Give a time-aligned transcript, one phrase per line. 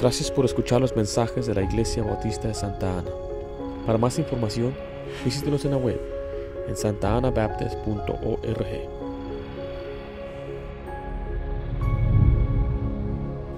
[0.00, 3.10] Gracias por escuchar los mensajes de la Iglesia Bautista de Santa Ana.
[3.84, 4.74] Para más información,
[5.24, 6.00] visítenos en la web
[6.68, 8.95] en santaanabaptist.org.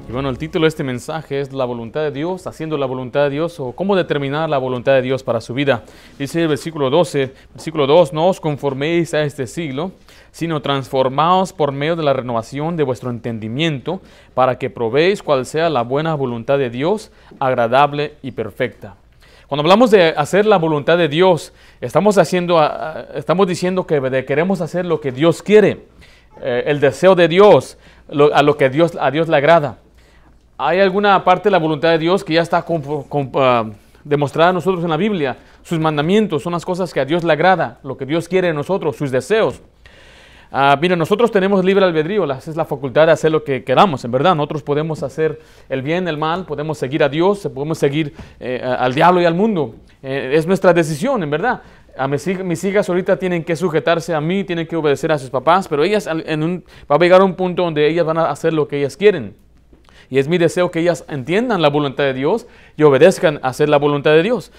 [0.08, 3.24] Y bueno, el título de este mensaje es La voluntad de Dios, haciendo la voluntad
[3.24, 5.82] de Dios o cómo determinar la voluntad de Dios para su vida.
[6.18, 9.92] Dice el versículo 12, versículo 2, no os conforméis a este siglo,
[10.30, 14.00] sino transformaos por medio de la renovación de vuestro entendimiento,
[14.32, 18.96] para que probéis cuál sea la buena voluntad de Dios, agradable y perfecta.
[19.46, 21.52] Cuando hablamos de hacer la voluntad de Dios,
[21.82, 22.58] estamos, haciendo,
[23.14, 25.84] estamos diciendo que queremos hacer lo que Dios quiere,
[26.40, 27.76] eh, el deseo de Dios,
[28.32, 29.80] a lo que Dios, a Dios le agrada
[30.58, 33.64] hay alguna parte de la voluntad de Dios que ya está ah,
[34.02, 35.36] demostrada a nosotros en la Biblia.
[35.62, 38.54] Sus mandamientos son las cosas que a Dios le agrada, lo que Dios quiere de
[38.54, 39.62] nosotros, sus deseos.
[40.50, 44.10] Uh, mira, nosotros tenemos libre albedrío, es la facultad de hacer lo que queramos, en
[44.10, 44.34] verdad.
[44.34, 48.94] Nosotros podemos hacer el bien, el mal, podemos seguir a Dios, podemos seguir eh, al
[48.94, 49.74] diablo y al mundo.
[50.02, 51.60] Eh, es nuestra decisión, en verdad.
[51.96, 52.26] A mis,
[52.64, 56.08] hijas ahorita tienen que sujetarse a mí, tienen que obedecer a sus papás, pero ellas
[56.08, 58.96] en va a llegar a un punto donde ellas van a hacer lo que ellas
[58.96, 59.34] quieren.
[60.10, 63.68] Y es mi deseo que ellas entiendan la voluntad de Dios y obedezcan a hacer
[63.68, 64.52] la voluntad de Dios.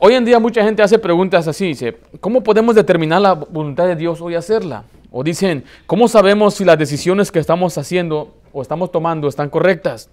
[0.00, 3.96] Hoy en día mucha gente hace preguntas así, dice, ¿cómo podemos determinar la voluntad de
[3.96, 4.84] Dios hoy hacerla?
[5.10, 10.10] O dicen, ¿cómo sabemos si las decisiones que estamos haciendo o estamos tomando están correctas?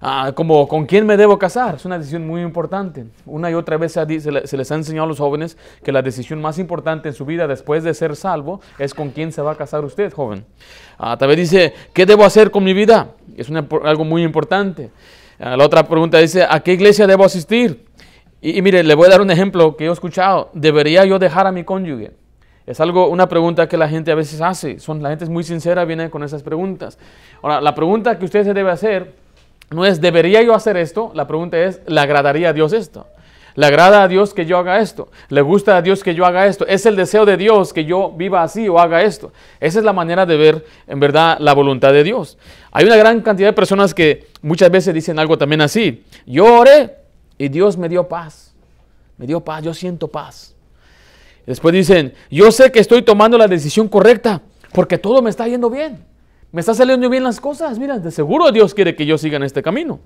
[0.00, 3.06] Ah, como con quién me debo casar, es una decisión muy importante.
[3.26, 6.58] Una y otra vez se, les ha enseñado a los jóvenes que la decisión más
[6.58, 9.84] importante en su vida después de ser salvo es con quién se va a casar
[9.84, 10.44] usted, joven.
[10.98, 13.08] Ah, tal vez dice, ¿qué debo hacer con mi vida?
[13.40, 13.50] Es
[13.84, 14.90] algo muy importante.
[15.38, 17.84] Ah, la otra pregunta dice, ¿a qué iglesia debo asistir?
[18.40, 20.50] Y, y, mire, le voy a dar un ejemplo que yo he escuchado.
[20.52, 22.12] ¿Debería yo dejar a mi cónyuge?
[22.68, 24.78] Es algo, una pregunta que la gente a veces hace.
[24.78, 26.98] Son, la gente es muy sincera, viene con esas preguntas.
[27.40, 29.14] Ahora, la pregunta que usted se debe hacer
[29.70, 31.10] no es, ¿debería yo hacer esto?
[31.14, 33.06] La pregunta es, ¿le agradaría a Dios esto?
[33.58, 35.08] ¿Le agrada a Dios que yo haga esto?
[35.30, 36.64] ¿Le gusta a Dios que yo haga esto?
[36.64, 39.32] ¿Es el deseo de Dios que yo viva así o haga esto?
[39.58, 42.38] Esa es la manera de ver en verdad la voluntad de Dios.
[42.70, 46.04] Hay una gran cantidad de personas que muchas veces dicen algo también así.
[46.24, 46.98] Yo oré
[47.36, 48.54] y Dios me dio paz.
[49.16, 50.54] Me dio paz, yo siento paz.
[51.44, 54.40] Después dicen, yo sé que estoy tomando la decisión correcta
[54.72, 56.04] porque todo me está yendo bien.
[56.52, 57.76] Me está saliendo bien las cosas.
[57.80, 59.98] Mira, de seguro Dios quiere que yo siga en este camino.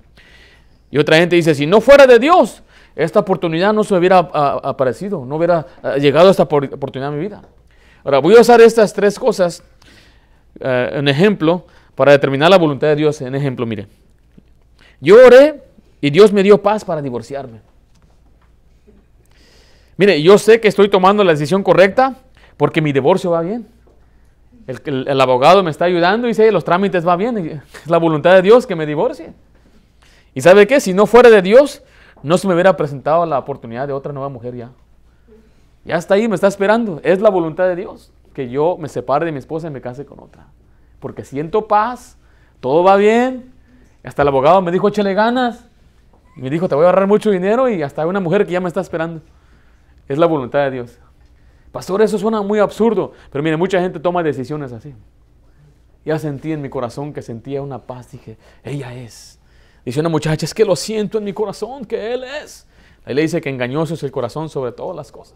[0.91, 2.63] Y otra gente dice, si no fuera de Dios,
[2.95, 5.67] esta oportunidad no se hubiera aparecido, no hubiera
[5.99, 7.43] llegado esta oportunidad a mi vida.
[8.05, 9.63] Ahora, voy a usar estas tres cosas
[10.61, 13.21] eh, en ejemplo para determinar la voluntad de Dios.
[13.21, 13.87] En ejemplo, mire,
[15.01, 15.63] yo oré
[16.01, 17.61] y Dios me dio paz para divorciarme.
[19.97, 22.17] Mire, yo sé que estoy tomando la decisión correcta
[22.57, 23.67] porque mi divorcio va bien.
[24.67, 27.37] El, abogado me está ayudando y dice, los trámites va bien,
[27.85, 29.33] es la voluntad de Dios que me divorcie.
[30.35, 30.81] ¿Y sabe qué?
[30.81, 31.83] Si no fuera de Dios,
[32.23, 34.71] no se me hubiera presentado la oportunidad de otra nueva mujer ya.
[35.85, 37.01] Ya está ahí, me está esperando.
[37.03, 40.07] Es la voluntad de Dios que yo me separe de mi esposa y me case
[40.07, 40.47] con otra.
[41.01, 42.17] Porque siento paz,
[42.61, 43.53] todo va bien.
[44.05, 45.69] Hasta el abogado me dijo, échale ganas.
[46.37, 48.53] Y me dijo, te voy a ahorrar mucho dinero y hasta hay una mujer que
[48.53, 49.21] ya me está esperando.
[50.09, 50.99] Es la voluntad de Dios.
[51.73, 54.95] Pastor, eso suena muy absurdo, pero mire, mucha gente toma decisiones así.
[56.05, 59.41] Ya sentí en mi corazón que sentía una paz, dije, ella es.
[59.85, 62.67] Dice una muchacha, es que lo siento en mi corazón, que Él es.
[63.05, 65.35] Ahí le dice que engañoso es el corazón sobre todas las cosas.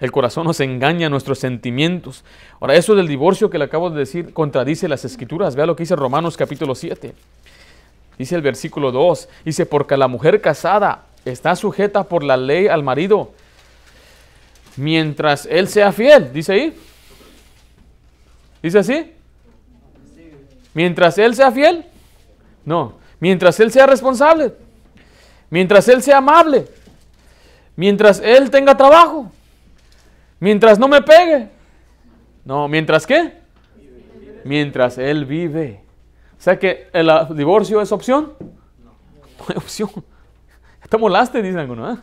[0.00, 2.24] El corazón nos engaña nuestros sentimientos.
[2.58, 5.54] Ahora, eso del divorcio que le acabo de decir contradice las escrituras.
[5.54, 7.14] Vea lo que dice Romanos capítulo 7.
[8.18, 9.28] Dice el versículo 2.
[9.44, 13.32] Dice, porque la mujer casada está sujeta por la ley al marido
[14.76, 16.76] mientras él sea fiel, dice ahí.
[18.62, 19.12] ¿Dice así?
[20.74, 21.84] Mientras él sea fiel.
[22.64, 24.52] No, mientras él sea responsable.
[25.48, 26.66] Mientras él sea amable.
[27.76, 29.30] Mientras él tenga trabajo.
[30.38, 31.48] Mientras no me pegue.
[32.44, 33.34] No, mientras qué?
[34.44, 35.80] Mientras él vive.
[36.38, 38.32] O sea que el divorcio es opción.
[38.80, 39.90] No hay opción.
[40.82, 41.98] Está molaste, dicen algunos.
[41.98, 42.02] ¿eh?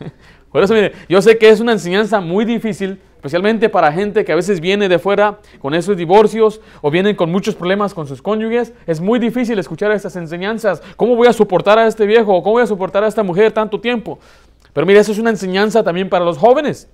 [0.52, 4.32] Por eso, mire, yo sé que es una enseñanza muy difícil, especialmente para gente que
[4.32, 8.20] a veces viene de fuera con esos divorcios o vienen con muchos problemas con sus
[8.20, 8.72] cónyuges.
[8.84, 10.82] Es muy difícil escuchar estas enseñanzas.
[10.96, 12.42] ¿Cómo voy a soportar a este viejo?
[12.42, 14.18] ¿Cómo voy a soportar a esta mujer tanto tiempo?
[14.72, 16.88] Pero mire, eso es una enseñanza también para los jóvenes.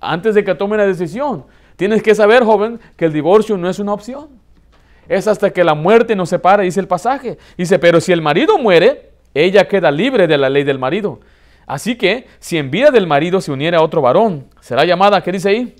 [0.00, 3.80] Antes de que tomen la decisión, tienes que saber, joven, que el divorcio no es
[3.80, 4.28] una opción.
[5.08, 7.38] Es hasta que la muerte nos separe, dice el pasaje.
[7.58, 11.18] Dice, pero si el marido muere, ella queda libre de la ley del marido.
[11.66, 15.32] Así que, si en vida del marido se uniera a otro varón, será llamada, ¿qué
[15.32, 15.76] dice ahí?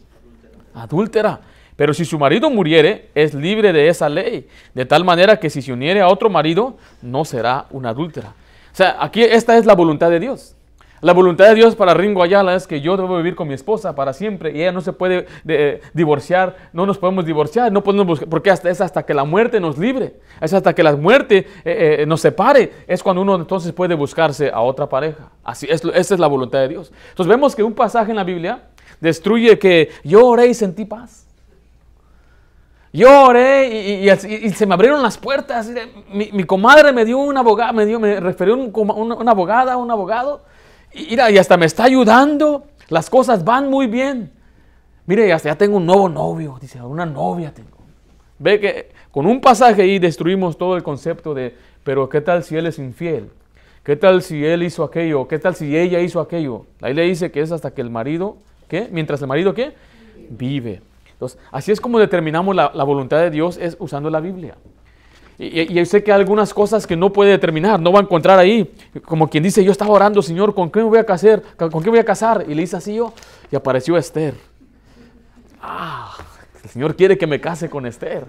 [0.75, 1.41] Adúltera.
[1.77, 5.63] Pero si su marido muriere, es libre de esa ley, de tal manera que si
[5.63, 8.35] se uniere a otro marido, no será una adúltera.
[8.73, 10.55] O sea, aquí esta es la voluntad de Dios.
[11.03, 13.93] La voluntad de Dios para Ringo Ayala es que yo debo vivir con mi esposa
[13.93, 18.07] para siempre y ella no se puede eh, divorciar, no nos podemos divorciar, no podemos
[18.07, 21.39] buscar, porque hasta, es hasta que la muerte nos libre, es hasta que la muerte
[21.65, 25.29] eh, eh, nos separe, es cuando uno entonces puede buscarse a otra pareja.
[25.43, 26.93] Así es, esa es la voluntad de Dios.
[27.09, 28.63] Entonces vemos que un pasaje en la Biblia
[29.01, 31.27] destruye que yo oré y sentí paz.
[32.93, 35.69] Yo oré y, se me abrieron las puertas.
[36.13, 40.52] Mi, comadre me dio una abogada, me, dio, me refirió un, una abogada, un abogado
[40.95, 42.65] Mira, y hasta me está ayudando.
[42.89, 44.33] Las cosas van muy bien.
[45.07, 46.59] Mire, hasta ya tengo un nuevo novio.
[46.61, 47.79] Dice, una novia tengo.
[48.39, 51.55] Ve que con un pasaje ahí destruimos todo el concepto de,
[51.85, 53.31] pero ¿qué tal si él es infiel?
[53.85, 55.27] ¿Qué tal si él hizo aquello?
[55.27, 56.67] ¿Qué tal si ella hizo aquello?
[56.81, 58.37] Ahí le dice que es hasta que el marido,
[58.69, 58.89] ¿qué?
[58.91, 59.75] Mientras el marido, ¿qué?
[60.31, 60.83] Vive.
[61.13, 64.57] Entonces, así es como determinamos la, la voluntad de Dios, es usando la Biblia.
[65.45, 68.39] Y, y, sé que hay algunas cosas que no puede determinar, no va a encontrar
[68.39, 68.73] ahí.
[69.05, 71.43] Como quien dice, yo estaba orando, Señor, ¿con qué me voy a casar?
[71.57, 72.45] ¿Con qué voy a casar?
[72.49, 73.13] Y le hice así yo,
[73.51, 74.35] y apareció Esther.
[75.61, 76.17] Ah,
[76.63, 78.25] el Señor quiere que me case con Esther.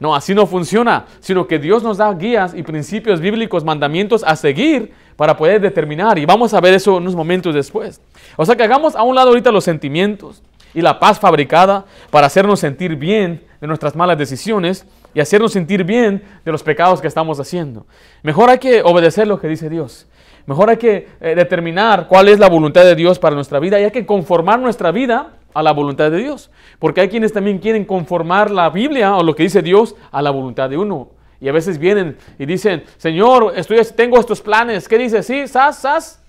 [0.00, 4.34] No, así no funciona, sino que Dios nos da guías y principios bíblicos, mandamientos a
[4.34, 6.18] seguir para poder determinar.
[6.18, 8.00] Y vamos a ver eso unos momentos después.
[8.36, 10.42] O sea que hagamos a un lado ahorita los sentimientos
[10.74, 14.84] y la paz fabricada para hacernos sentir bien de nuestras malas decisiones
[15.16, 17.86] y hacernos sentir bien de los pecados que estamos haciendo.
[18.22, 20.06] Mejor hay que obedecer lo que dice Dios.
[20.44, 23.84] Mejor hay que eh, determinar cuál es la voluntad de Dios para nuestra vida y
[23.84, 26.50] hay que conformar nuestra vida a la voluntad de Dios.
[26.78, 30.30] Porque hay quienes también quieren conformar la Biblia o lo que dice Dios a la
[30.30, 31.08] voluntad de uno.
[31.40, 34.86] Y a veces vienen y dicen, Señor, estoy, tengo estos planes.
[34.86, 35.22] ¿Qué dice?
[35.22, 36.22] Sí, sas, sas.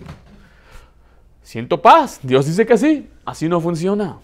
[1.41, 2.21] Siento paz.
[2.23, 3.09] Dios dice que sí.
[3.25, 4.15] Así no funciona.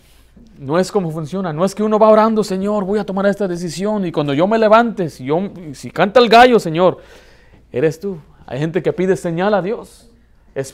[0.58, 3.48] No es como funciona, no es que uno va orando, Señor, voy a tomar esta
[3.48, 7.00] decisión y cuando yo me levante, si, yo, si canta el gallo, Señor,
[7.72, 8.20] eres tú.
[8.46, 10.10] Hay gente que pide señal a Dios.
[10.54, 10.74] Es,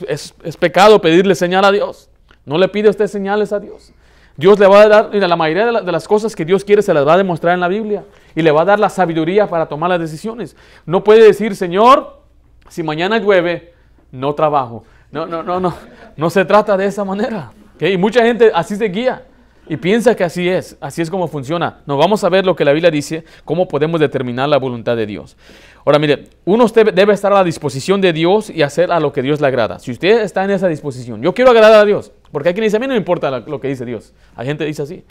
[0.59, 2.09] pecado pedirle señal a Dios.
[2.45, 3.93] No le pide usted señales a Dios.
[4.35, 6.81] Dios le va a dar, mira, la mayoría de, de, las cosas que Dios quiere
[6.81, 8.05] se las va a demostrar en la Biblia
[8.35, 10.55] y le va a dar la sabiduría para tomar las decisiones.
[10.85, 12.21] No puede decir, Señor,
[12.69, 13.73] si mañana llueve,
[14.11, 14.83] no trabajo.
[15.11, 15.73] No, no, no, no.
[16.17, 17.51] No se trata de esa manera.
[17.79, 19.23] Y mucha gente así se guía
[19.69, 21.81] y piensa que así es, así es como funciona.
[21.86, 25.06] Nos vamos a ver lo que la Biblia dice, cómo podemos determinar la voluntad de
[25.06, 25.38] Dios.
[25.86, 29.21] Ahora mire, uno debe estar a la disposición de Dios y hacer a lo que
[29.21, 29.77] Dios le agrada.
[29.77, 32.77] Si usted está en esa disposición, yo quiero agradar a Dios, porque hay quien dice,
[32.77, 34.12] a mí no me importa lo que dice Dios.
[34.36, 35.06] Hay gente que dice así,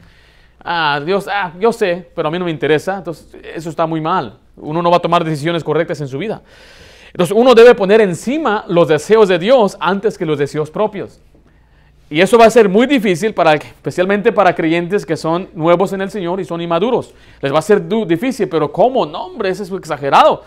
[0.64, 4.00] ah, Dios, ah, yo sé, pero a mí no me interesa, entonces eso está muy
[4.00, 4.38] mal.
[4.56, 6.42] Uno no va a tomar decisiones correctas en su vida.
[7.12, 11.20] Entonces uno debe poner encima los deseos de Dios antes que los deseos propios.
[12.10, 16.00] Y eso va a ser muy difícil, para, especialmente para creyentes que son nuevos en
[16.00, 17.12] el Señor y son inmaduros.
[17.42, 19.04] Les va a ser difícil, pero ¿cómo?
[19.04, 20.42] No, hombre, eso es exagerado.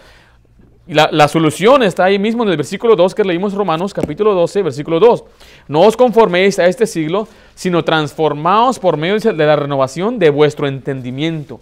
[0.88, 4.64] La, la, solución está ahí mismo en el versículo 2 que leímos Romanos capítulo 12,
[4.64, 5.24] versículo 2.
[5.68, 10.68] No os conforméis a este siglo, sino transformaos por medio de la renovación de vuestro
[10.68, 11.62] entendimiento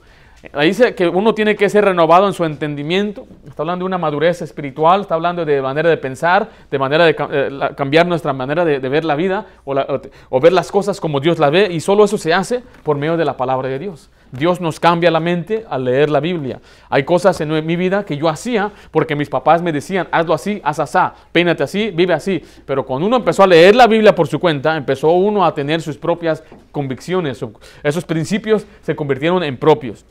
[0.53, 3.27] Ahí dice que uno tiene que ser renovado en su entendimiento.
[3.45, 7.15] Está hablando de una madurez espiritual, está hablando de manera de pensar, de manera de
[7.17, 11.51] eh, cambiar nuestra manera de, ver la vida o, ver las cosas como Dios las
[11.51, 11.67] ve.
[11.69, 14.09] Y solo eso se hace por medio de la palabra de Dios.
[14.31, 16.61] Dios nos cambia la mente al leer la Biblia.
[16.89, 20.61] Hay cosas en mi vida que yo hacía porque mis papás me decían, hazlo así,
[20.63, 20.99] haz así,
[21.33, 22.41] peínate así, vive así.
[22.65, 25.81] Pero cuando uno empezó a leer la Biblia por su cuenta, empezó uno a tener
[25.81, 27.43] sus propias convicciones.
[27.83, 30.05] Esos principios se convirtieron en propios.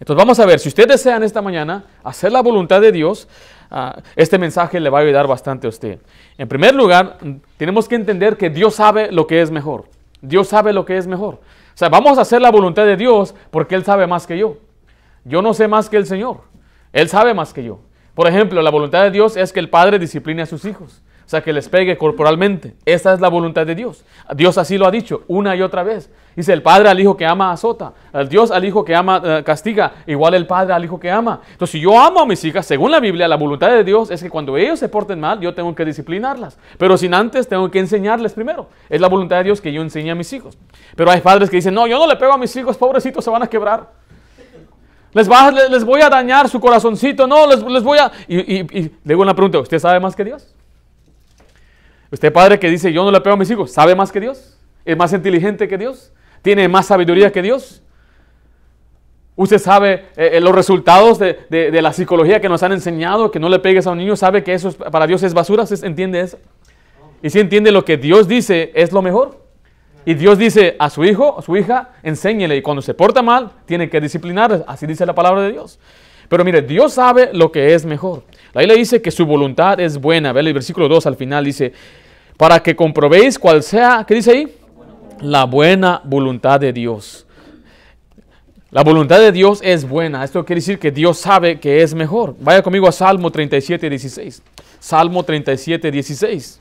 [0.00, 3.28] Entonces vamos a ver, si usted desea en esta mañana hacer la voluntad de Dios,
[3.70, 5.98] ah, este mensaje le va a ayudar bastante a usted.
[6.36, 7.18] En primer lugar,
[7.56, 9.86] tenemos que entender que Dios sabe lo que es mejor.
[10.20, 11.34] Dios sabe lo que es mejor.
[11.34, 14.58] O sea, vamos a hacer la voluntad de Dios porque Él sabe más que yo.
[15.24, 16.42] Yo no sé más que el Señor.
[16.92, 17.80] Él sabe más que yo.
[18.14, 21.02] Por ejemplo, la voluntad de Dios es que el Padre discipline a sus hijos.
[21.28, 22.72] O sea, que les pegue corporalmente.
[22.86, 24.02] Esa es la voluntad de Dios.
[24.34, 26.08] Dios así lo ha dicho una y otra vez.
[26.34, 27.92] Dice, el Padre al Hijo que ama azota.
[28.14, 29.92] El Dios al Hijo que ama eh, castiga.
[30.06, 31.42] Igual el Padre al Hijo que ama.
[31.52, 34.22] Entonces, si yo amo a mis hijas, según la Biblia, la voluntad de Dios es
[34.22, 36.58] que cuando ellos se porten mal, yo tengo que disciplinarlas.
[36.78, 38.70] Pero sin antes, tengo que enseñarles primero.
[38.88, 40.56] Es la voluntad de Dios que yo enseñe a mis hijos.
[40.96, 43.28] Pero hay padres que dicen, no, yo no le pego a mis hijos, pobrecitos, se
[43.28, 43.86] van a quebrar.
[45.12, 48.10] Les, va, les voy a dañar su corazoncito, no, les, les voy a...
[48.26, 50.54] Y, y, y le digo una pregunta, ¿usted sabe más que Dios?
[52.10, 54.58] Usted padre que dice, yo no le pego a mis hijos, ¿sabe más que Dios?
[54.84, 56.12] ¿Es más inteligente que Dios?
[56.42, 57.82] ¿Tiene más sabiduría que Dios?
[59.36, 63.48] Usted sabe eh, eh, los resultados de, la psicología que nos han enseñado, que no
[63.48, 66.38] le pegues a un niño, sabe que eso para Dios es basura, ¿se entiende eso?
[67.22, 69.46] Y si entiende lo que Dios dice es lo mejor.
[70.04, 72.56] Y Dios dice a su hijo, a su hija, enséñele.
[72.56, 74.64] Y cuando se porta mal, tiene que disciplinar.
[74.66, 75.78] Así dice la palabra de Dios.
[76.28, 78.24] Pero mire, Dios sabe lo que es mejor.
[78.52, 80.32] La Biblia dice que su voluntad es buena.
[80.32, 81.72] Ve el versículo 2 al final dice,
[82.36, 84.56] para que comprobéis cuál sea, ¿qué dice ahí?
[85.20, 87.26] La buena voluntad de Dios.
[88.70, 90.22] La voluntad de Dios es buena.
[90.22, 92.36] Esto quiere decir que Dios sabe que es mejor.
[92.38, 94.42] Vaya conmigo a Salmo 37, 16.
[94.78, 96.60] Salmo 37, 16.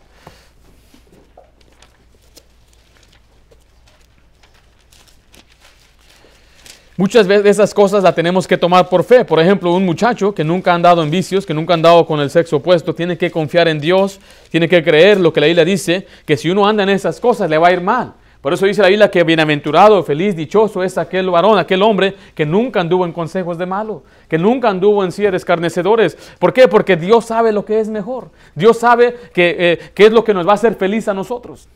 [6.98, 9.24] Muchas veces esas cosas las tenemos que tomar por fe.
[9.24, 12.20] Por ejemplo, un muchacho que nunca ha andado en vicios, que nunca ha andado con
[12.20, 15.63] el sexo opuesto, tiene que confiar en Dios, tiene que creer lo que la Biblia
[15.63, 18.13] dice, que si uno anda en esas cosas le va a ir mal.
[18.42, 22.48] Por eso dice la Biblia que bienaventurado, feliz, dichoso es aquel varón, aquel hombre que
[22.48, 26.18] nunca anduvo en consejos de malo, que nunca anduvo en sillas escarnecedores.
[26.39, 26.68] ¿Por qué?
[26.68, 28.32] Porque Dios sabe lo que es mejor.
[28.56, 31.68] Dios sabe que, eh, qué es lo que nos va a hacer feliz a nosotros.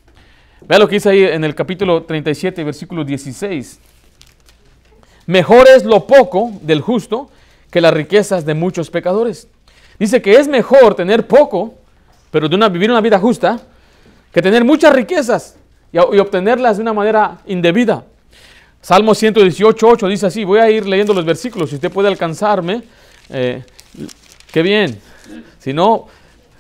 [0.62, 3.91] Vea lo que dice ahí en el capítulo 37, versículo 16.
[5.28, 7.30] Mejor es lo poco del justo
[7.70, 9.48] que las riquezas de muchos pecadores.
[9.98, 11.76] Dice que es mejor tener poco,
[12.32, 13.60] pero de una, vivir una vida justa,
[14.32, 15.56] que tener muchas riquezas
[15.92, 18.04] y, obtenerlas de una manera indebida.
[18.82, 22.82] Salmo 118, 8 dice así, voy a ir leyendo los versículos, si usted puede alcanzarme,
[23.30, 23.64] eh,
[24.52, 25.00] qué bien.
[25.60, 26.08] Si no,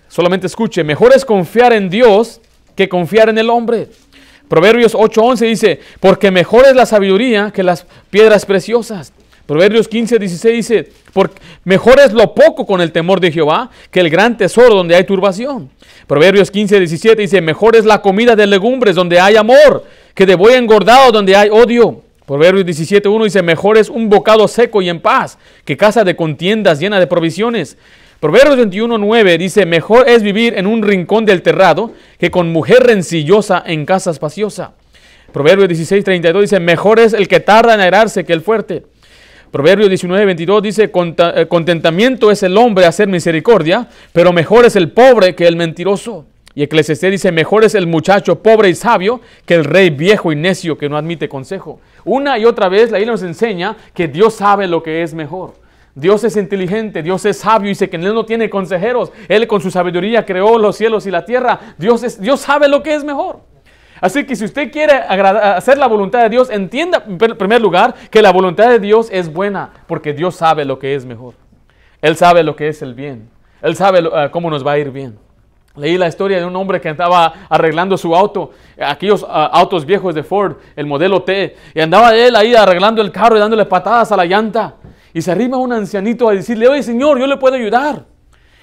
[0.08, 2.42] solamente escuche, mejor es confiar en Dios
[2.76, 3.90] que confiar en el hombre.
[4.52, 9.14] Proverbios 8:11 dice, porque mejor es la sabiduría que las piedras preciosas.
[9.46, 14.02] Proverbios 15, 16 dice, porque mejor es lo poco con el temor de Jehová que
[14.02, 15.70] el gran tesoro donde hay turbación.
[16.06, 20.36] Proverbios 15, 17 dice, mejor es la comida de legumbres donde hay amor que de
[20.36, 22.02] buey engordado donde hay odio.
[22.26, 26.18] Proverbios 17, 1 dice, mejor es un bocado seco y en paz que casa de
[26.18, 27.78] contiendas llena de provisiones.
[28.22, 32.84] Proverbios 21, 9 dice, mejor es vivir en un rincón del terrado que con mujer
[32.84, 34.74] rencillosa en casa espaciosa.
[35.34, 38.84] Proverbios 16, 32 dice, mejor es el que tarda en airarse que el fuerte.
[39.50, 44.92] Proverbios 19, 22 dice, eh, contentamiento es el hombre hacer misericordia, pero mejor es el
[44.92, 46.28] pobre que el mentiroso.
[46.54, 50.36] Y Eclesiastés dice, mejor es el muchacho pobre y sabio que el rey viejo y
[50.36, 51.82] necio que no admite consejo.
[52.06, 55.56] Una y otra vez la Biblia nos enseña que Dios sabe lo que es mejor.
[55.94, 59.12] Dios es inteligente, Dios es sabio y dice que Él no tiene consejeros.
[59.28, 61.60] Él con su sabiduría creó los cielos y la tierra.
[61.78, 63.42] Dios, es, Dios sabe lo que es mejor.
[64.00, 68.22] Así que si usted quiere hacer la voluntad de Dios, entienda en primer lugar que
[68.22, 71.36] la voluntad de Dios es buena, porque Dios sabe lo que es mejor.
[72.02, 73.30] Él sabe lo que es el bien.
[73.62, 75.20] Él sabe eh, cómo nos va a ir bien.
[75.76, 80.14] Leí la historia de un hombre que estaba arreglando su auto, aquellos ah, autos viejos
[80.14, 84.12] de Ford, el modelo T, y andaba él ahí arreglando el carro y dándole patadas
[84.12, 84.76] a la llanta.
[85.14, 88.06] Y se arrima un ancianito a decirle, oye Señor, yo le puedo ayudar.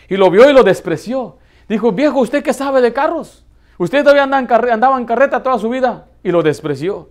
[0.09, 1.39] Y lo vio y lo despreció.
[1.69, 3.45] Dijo, viejo, ¿usted qué sabe de carros?
[3.77, 7.11] Usted todavía andaba en carreta toda su vida y lo despreció.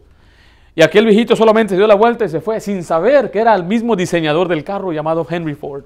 [0.75, 3.63] Y aquel viejito solamente dio la vuelta y se fue sin saber que era el
[3.63, 5.85] mismo diseñador del carro llamado Henry Ford.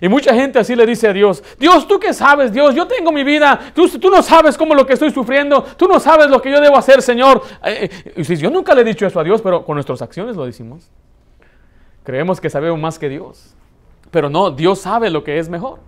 [0.00, 2.74] Y mucha gente así le dice a Dios, Dios, ¿tú qué sabes, Dios?
[2.74, 6.00] Yo tengo mi vida, tú, tú no sabes cómo lo que estoy sufriendo, tú no
[6.00, 7.42] sabes lo que yo debo hacer, Señor.
[7.64, 10.44] Eh, eh, yo nunca le he dicho eso a Dios, pero con nuestras acciones lo
[10.44, 10.90] decimos.
[12.06, 13.52] Creemos que sabemos más que Dios.
[14.12, 15.80] Pero no, Dios sabe lo que es mejor.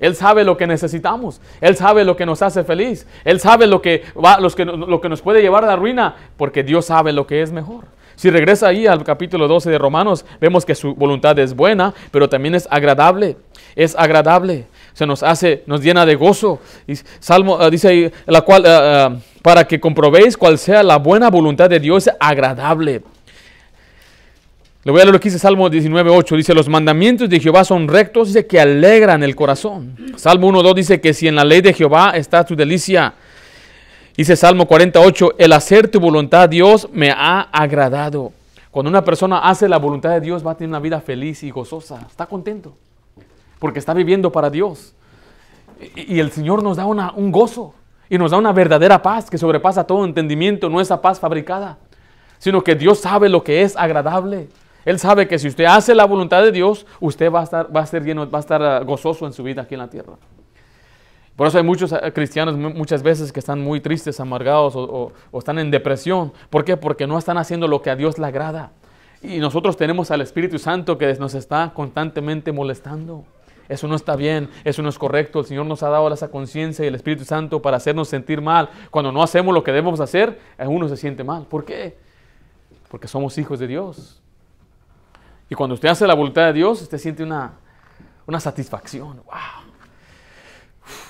[0.00, 1.42] Él sabe lo que necesitamos.
[1.60, 3.06] Él sabe lo que nos hace feliz.
[3.22, 6.16] Él sabe lo que, va, los que, lo que nos puede llevar a la ruina,
[6.38, 7.84] porque Dios sabe lo que es mejor.
[8.16, 12.30] Si regresa ahí al capítulo 12 de Romanos, vemos que su voluntad es buena, pero
[12.30, 13.36] también es agradable.
[13.76, 14.68] Es agradable.
[14.94, 16.60] Se nos hace, nos llena de gozo.
[17.20, 21.28] Salmo ah, dice ahí, la cual, ah, ah, para que comprobéis cuál sea la buena
[21.28, 23.02] voluntad de Dios, agradable.
[24.88, 26.34] Le voy a leer lo que dice Salmo 19.8.
[26.34, 29.94] Dice, los mandamientos de Jehová son rectos, dice que alegran el corazón.
[30.16, 33.12] Salmo 1.2 dice que si en la ley de Jehová está tu delicia.
[34.16, 38.32] Dice Salmo 48, el hacer tu voluntad, Dios, me ha agradado.
[38.70, 41.50] Cuando una persona hace la voluntad de Dios, va a tener una vida feliz y
[41.50, 42.06] gozosa.
[42.08, 42.74] Está contento.
[43.58, 44.94] Porque está viviendo para Dios.
[45.96, 47.74] Y, el Señor nos da una, un gozo.
[48.08, 50.70] Y nos da una verdadera paz que sobrepasa todo entendimiento.
[50.70, 51.76] No esa paz fabricada.
[52.38, 54.48] Sino que Dios sabe lo que es agradable.
[54.84, 57.80] Él sabe que si usted hace la voluntad de Dios, usted va a estar, va
[57.80, 60.14] a estar lleno, va a estar ah, gozoso en su vida aquí en la tierra.
[61.36, 65.58] Por eso hay muchos ah, cristianos muchas veces que están muy tristes, amargados o, están
[65.58, 66.32] en depresión.
[66.50, 66.76] ¿Por qué?
[66.76, 68.72] Porque no están haciendo lo que a Dios le agrada.
[69.22, 73.24] Y nosotros tenemos al Espíritu Santo que nos está constantemente molestando.
[73.68, 75.40] Eso no está bien, eso no es correcto.
[75.40, 78.70] El Señor nos ha dado esa conciencia y el Espíritu Santo para hacernos sentir mal.
[78.90, 81.44] Cuando no hacemos lo que debemos hacer, uno se siente mal.
[81.46, 81.98] ¿Por qué?
[82.88, 84.22] Porque somos hijos de Dios.
[85.48, 87.52] Y cuando usted hace la voluntad de Dios, usted siente una,
[88.38, 89.16] satisfacción.
[89.24, 89.72] Wow.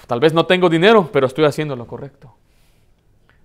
[0.06, 2.34] tal vez no tengo dinero, pero estoy haciendo lo correcto.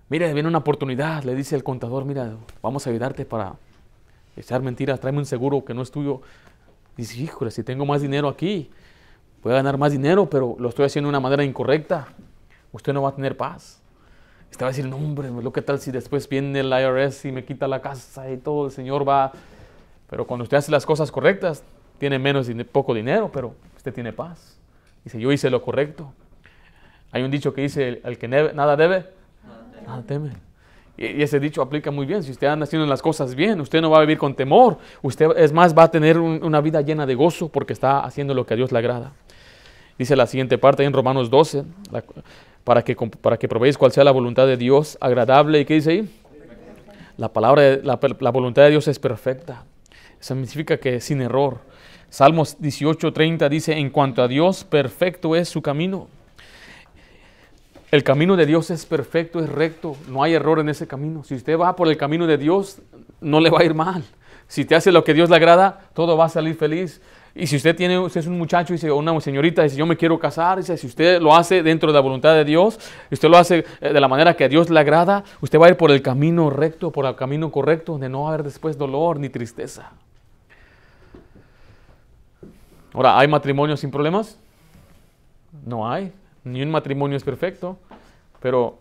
[0.08, 3.54] Mira, viene una oportunidad, le dice el contador, mira, vamos a ayudarte para
[4.36, 6.20] echar mentiras, tráeme un seguro que no es tuyo.
[6.96, 8.70] Dice, híjole, si tengo más dinero aquí,
[9.42, 12.08] voy a ganar más dinero, pero lo estoy haciendo de una manera incorrecta.
[12.70, 13.80] Usted no va a tener paz.
[14.50, 17.32] Usted va a decir, no hombre, lo que tal si después viene el IRS y
[17.32, 19.32] me quita la casa y todo, el Señor va.
[20.14, 21.64] Pero cuando usted hace las cosas correctas,
[21.98, 24.56] tiene menos, poco dinero, pero usted tiene paz.
[25.02, 26.12] Dice, yo hice lo correcto.
[27.10, 29.06] Hay un dicho que dice, el, que nada debe,
[29.84, 30.30] nada teme.
[30.96, 32.22] Y, ese dicho aplica muy bien.
[32.22, 34.78] Si usted anda haciendo las cosas bien, usted no va a vivir con temor.
[35.02, 38.46] Usted, es más, va a tener una vida llena de gozo porque está haciendo lo
[38.46, 39.10] que a Dios le agrada.
[39.98, 41.64] Dice la siguiente parte en Romanos 12,
[42.62, 45.58] para, que, para que probéis cuál sea la voluntad de Dios agradable.
[45.58, 46.20] ¿Y qué dice ahí?
[47.16, 49.64] La palabra, la, la voluntad de Dios es perfecta.
[50.24, 51.58] Significa que sin error.
[52.08, 56.08] Salmos 18:30 dice, en cuanto a Dios, perfecto es su camino.
[57.90, 61.24] El camino de Dios es perfecto, es recto, no hay error en ese camino.
[61.24, 62.78] Si usted va por el camino de Dios,
[63.20, 64.02] no le va a ir mal.
[64.48, 67.02] Si te hace lo que Dios le agrada, todo va a salir feliz.
[67.34, 69.98] Y si usted tiene, usted es un muchacho y o una señorita dice, yo me
[69.98, 72.78] quiero casar, dice, si usted lo hace dentro de la voluntad de Dios,
[73.10, 75.68] usted lo hace eh, de la manera que a Dios le agrada, usted va a
[75.68, 78.78] ir por el camino recto, por el camino correcto, donde no va a haber después
[78.78, 79.92] dolor ni tristeza.
[82.94, 84.38] Ahora, ¿hay matrimonios sin problemas?
[85.66, 86.12] No hay.
[86.44, 87.76] Ni un matrimonio es perfecto.
[88.40, 88.78] Pero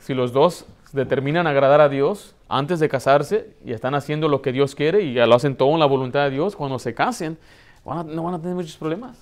[0.00, 4.50] si los dos determinan agradar a Dios antes de casarse y están haciendo lo que
[4.50, 7.38] Dios quiere y ya lo hacen todo en la voluntad de Dios, cuando se casen,
[7.84, 9.16] no van a tener muchos problemas.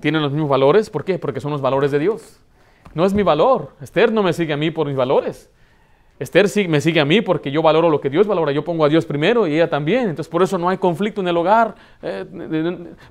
[0.00, 1.18] Tienen los mismos valores, ¿por qué?
[1.18, 2.38] Porque son los valores de Dios.
[2.94, 3.72] No es mi valor.
[3.80, 5.50] Esther no me sigue a mí por mis valores.
[6.22, 8.52] Esther me sigue a mí porque yo valoro lo que Dios valora.
[8.52, 10.08] Yo pongo a Dios primero y ella también.
[10.08, 11.74] Entonces por eso no hay conflicto en el hogar.
[12.00, 12.24] Eh,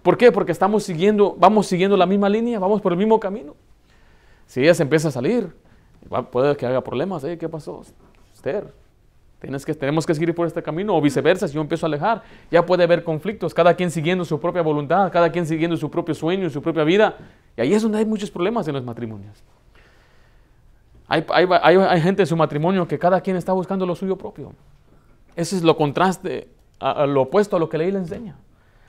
[0.01, 0.31] ¿Por qué?
[0.31, 3.55] Porque estamos siguiendo, vamos siguiendo la misma línea, vamos por el mismo camino.
[4.47, 5.53] Si ella se empieza a salir,
[6.31, 7.23] puede que haga problemas.
[7.23, 7.83] ¿Qué pasó?
[8.33, 8.73] Esther,
[9.39, 12.23] tienes que, tenemos que seguir por este camino o viceversa, si yo empiezo a alejar,
[12.49, 16.15] ya puede haber conflictos, cada quien siguiendo su propia voluntad, cada quien siguiendo su propio
[16.15, 17.17] sueño, su propia vida.
[17.57, 19.43] Y ahí es donde hay muchos problemas en los matrimonios.
[21.11, 24.53] Hay, hay, gente en su matrimonio que cada quien está buscando lo suyo propio.
[25.35, 26.47] Ese es lo contraste,
[26.79, 28.37] lo opuesto a lo que la ley le enseña.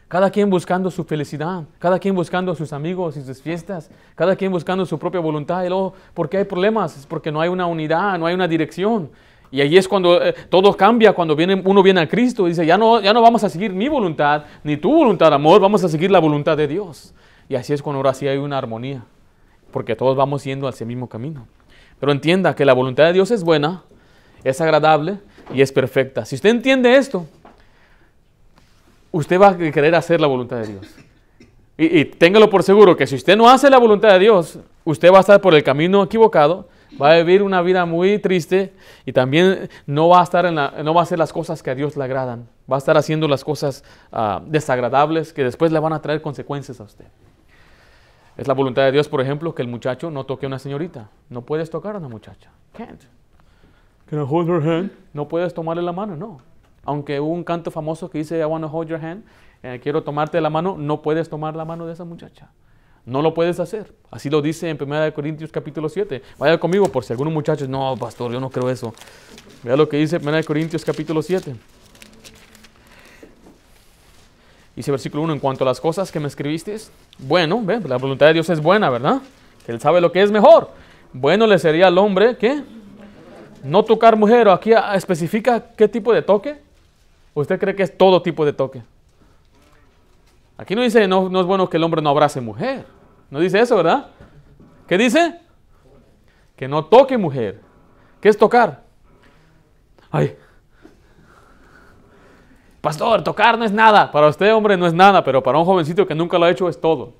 [0.07, 4.37] Cada quien buscando su felicidad, cada quien buscando a sus amigos y sus fiestas, cada
[4.37, 5.65] quien buscando su propia voluntad.
[5.65, 6.97] Y luego, ¿por qué hay problemas?
[6.97, 9.11] Es porque no hay una unidad, no hay una dirección.
[9.51, 12.65] Y ahí es cuando eh, todo cambia, cuando viene, uno viene a Cristo y dice,
[12.65, 15.89] ya no, ya no vamos a seguir mi voluntad, ni tu voluntad, amor, vamos a
[15.89, 17.15] seguir la voluntad de Dios.
[17.49, 19.03] Y así es cuando ahora sí hay una armonía,
[19.73, 21.49] porque todos vamos yendo hacia el mismo camino.
[22.03, 23.85] Pero entienda que la voluntad de Dios es buena,
[24.43, 25.19] es agradable
[25.55, 26.25] y es perfecta.
[26.25, 27.29] Si usted entiende esto,
[29.13, 30.89] usted va a querer hacer la voluntad de Dios.
[31.79, 35.19] Y, téngalo por seguro que si usted no hace la voluntad de Dios, usted va
[35.19, 36.69] a estar por el camino equivocado,
[37.01, 38.73] va a vivir una vida muy triste
[39.07, 41.71] y también no va a, estar en la, no va a hacer las cosas que
[41.71, 42.49] a Dios le agradan.
[42.69, 46.81] Va a estar haciendo las cosas ah, desagradables que después le van a traer consecuencias
[46.81, 47.05] a usted.
[48.43, 51.11] Es la voluntad de Dios, por ejemplo, que el muchacho no toque a una señorita.
[51.31, 52.51] No puedes tocar a una muchacha.
[52.73, 53.01] Can't.
[54.11, 54.91] Can I hold her hand?
[55.13, 56.41] No puedes tomarle la mano, no.
[56.83, 59.23] Aunque hubo un canto famoso que dice, I want to hold your hand,
[59.63, 62.51] eh, quiero tomarte la mano, no puedes tomar la mano de esa muchacha.
[63.07, 63.95] No lo puedes hacer.
[64.11, 66.21] Así lo dice en 1 Corintios capítulo 7.
[66.37, 68.93] Vaya conmigo por si algunos muchachos, no, pastor, yo no creo eso.
[69.63, 71.55] Vea lo que dice 1 Corintios capítulo 7.
[74.75, 76.77] Dice versículo 1, en cuanto a las cosas que me escribiste,
[77.19, 77.81] bueno, ¿ve?
[77.81, 79.21] la voluntad de Dios es buena, ¿verdad?
[79.67, 80.71] Que Él sabe lo que es mejor.
[81.13, 82.63] Bueno le sería al hombre, ¿qué?
[83.63, 86.59] No tocar mujer, o aquí especifica qué tipo de toque.
[87.35, 88.83] ¿Usted cree que es todo tipo de toque?
[90.57, 92.87] Aquí no dice, no, no es bueno que el hombre no abrace mujer.
[93.31, 94.09] No dice eso, ¿verdad?
[94.87, 95.39] ¿Qué dice?
[96.57, 97.61] Que no toque mujer.
[98.21, 98.85] ¿Qué es tocar?
[100.11, 100.37] Ay.
[102.83, 104.11] Pastor, tocar no es nada.
[104.11, 106.69] Para usted, hombre, no es nada, pero para un jovencito que nunca lo ha hecho
[106.69, 107.15] es todo.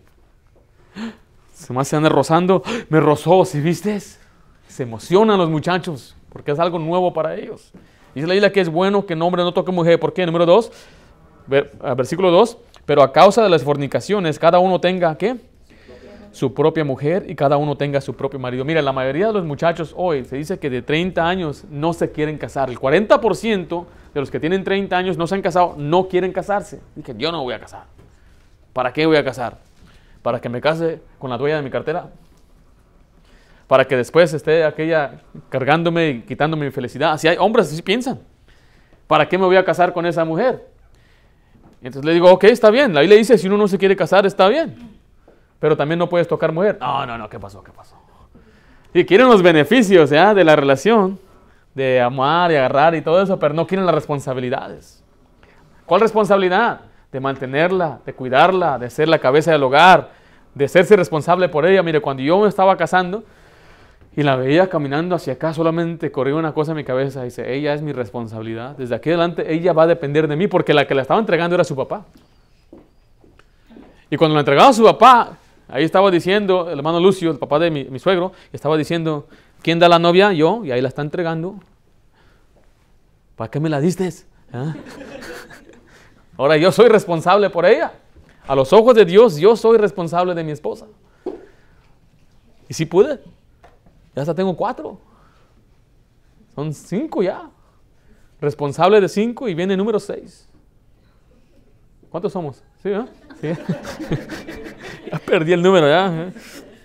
[1.55, 2.65] Se me anda rozando.
[2.89, 3.99] Me rozó, ¿sí viste?
[4.67, 7.73] Se emocionan los muchachos porque es algo nuevo para ellos.
[8.15, 10.01] Dice la isla que es bueno que el hombre no toque mujer.
[10.01, 10.27] ¿Por qué?
[10.27, 10.73] Número 2,
[11.97, 12.59] versículo 2.
[12.85, 15.37] Pero a causa de las fornicaciones, cada uno tenga, ¿qué?
[16.33, 18.65] Su propia mujer y cada uno tenga su propio marido.
[18.65, 22.11] Mira, la mayoría de los muchachos hoy se dice que de 30 años no se
[22.11, 22.71] quieren casar.
[22.71, 26.81] El 40% de los que tienen 30 años no se han casado, no quieren casarse.
[26.97, 27.85] Dije, yo no voy a casar.
[28.73, 29.59] ¿Para qué voy a casar?
[30.23, 32.09] ¿Para que me case con la dueña de mi cartera?
[33.73, 37.13] para que después esté aquella cargándome y quitándome mi felicidad.
[37.13, 38.21] Así hay hombres así piensan.
[39.07, 40.67] ¿Para qué me voy a casar con esa mujer?
[41.81, 42.93] entonces le digo, ok, está bien.
[42.93, 44.92] La Biblia dice, si uno no se quiere casar, está bien.
[45.63, 46.77] Pero también no puedes tocar mujer.
[46.81, 47.63] No, no, no, ¿qué pasó?
[47.63, 47.95] ¿Qué pasó?
[48.93, 51.21] Y quieren los beneficios de la relación,
[51.73, 55.05] de amar y agarrar y todo eso, pero no quieren las responsabilidades.
[55.87, 56.81] ¿Cuál responsabilidad?
[57.13, 60.11] De mantenerla, de cuidarla, de ser la cabeza del hogar,
[60.53, 61.81] de hacerse responsable por ella.
[61.85, 63.23] Mire, cuando yo me estaba casando
[64.17, 67.23] y la veía caminando hacia acá, solamente corría una cosa en mi cabeza.
[67.23, 68.77] Dice, ella es mi responsabilidad.
[68.77, 71.55] Desde aquí adelante ella va a depender de mí porque la que la estaba entregando
[71.55, 72.05] era su papá.
[74.11, 77.59] Y cuando la entregaba a su papá, ahí estaba diciendo, el hermano Lucio, el papá
[77.59, 79.27] de mi, suegro, estaba diciendo,
[79.63, 80.33] ¿quién da la novia?
[80.33, 81.57] Yo, y ahí la está entregando.
[83.37, 84.09] ¿Para qué me la diste?
[84.53, 84.75] ¿Ah?
[86.37, 87.93] Ahora yo soy responsable por ella.
[88.47, 90.87] A los ojos de Dios, yo soy responsable de mi esposa.
[92.69, 93.21] Y si pude,
[94.15, 94.99] ya hasta tengo cuatro.
[96.55, 97.51] Son cinco ya.
[98.41, 100.49] Responsable de cinco y viene el número seis.
[102.13, 102.63] ¿Cuántos somos?
[102.83, 102.91] ¿Sí,
[105.11, 106.29] ya perdí el número, ya.
[106.29, 106.33] ¿eh?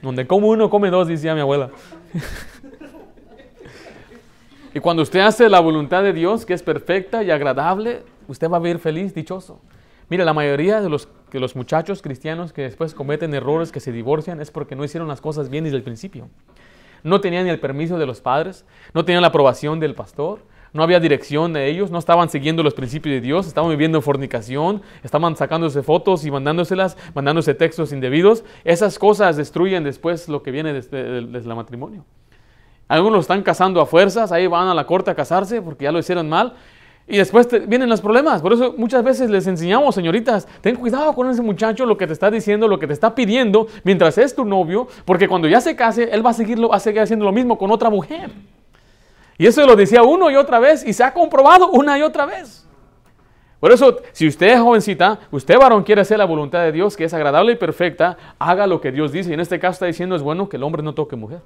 [0.01, 1.69] Donde come uno, come dos, decía mi abuela.
[4.73, 8.55] y cuando usted hace la voluntad de Dios, que es perfecta y agradable, usted va
[8.55, 9.59] a vivir feliz, dichoso.
[10.09, 13.91] Mire, la mayoría de los, de los muchachos cristianos que después cometen errores, que se
[13.91, 16.29] divorcian, es porque no hicieron las cosas bien desde el principio.
[17.03, 18.63] No tenían ni el permiso de los padres,
[18.93, 20.39] no tenían la aprobación del pastor,
[20.73, 24.01] no había dirección de ellos, no estaban siguiendo los principios de Dios, estaban viviendo en
[24.01, 28.43] fornicación, estaban sacándose fotos y mandándoselas, mandándose textos indebidos.
[28.63, 32.05] Esas cosas destruyen después lo que viene desde, desde el matrimonio.
[32.87, 35.99] Algunos están casando a fuerzas, ahí van a la corte a casarse porque ya lo
[35.99, 36.53] hicieron mal
[37.07, 38.41] y después vienen los problemas.
[38.41, 42.13] Por eso muchas veces les enseñamos, señoritas, ten cuidado con ese muchacho, lo que te
[42.13, 45.75] está diciendo, lo que te está pidiendo, mientras es tu novio, porque cuando ya se
[45.75, 48.31] case, él va a, seguirlo, a seguir haciendo lo mismo con otra mujer.
[49.37, 52.25] Y eso lo decía uno y otra vez y se ha comprobado una y otra
[52.25, 52.67] vez.
[53.59, 57.05] Por eso, si usted es jovencita, usted varón quiere hacer la voluntad de Dios, que
[57.05, 59.31] es agradable y perfecta, haga lo que Dios dice.
[59.31, 61.41] Y en este caso está diciendo, es bueno que el hombre no toque mujer.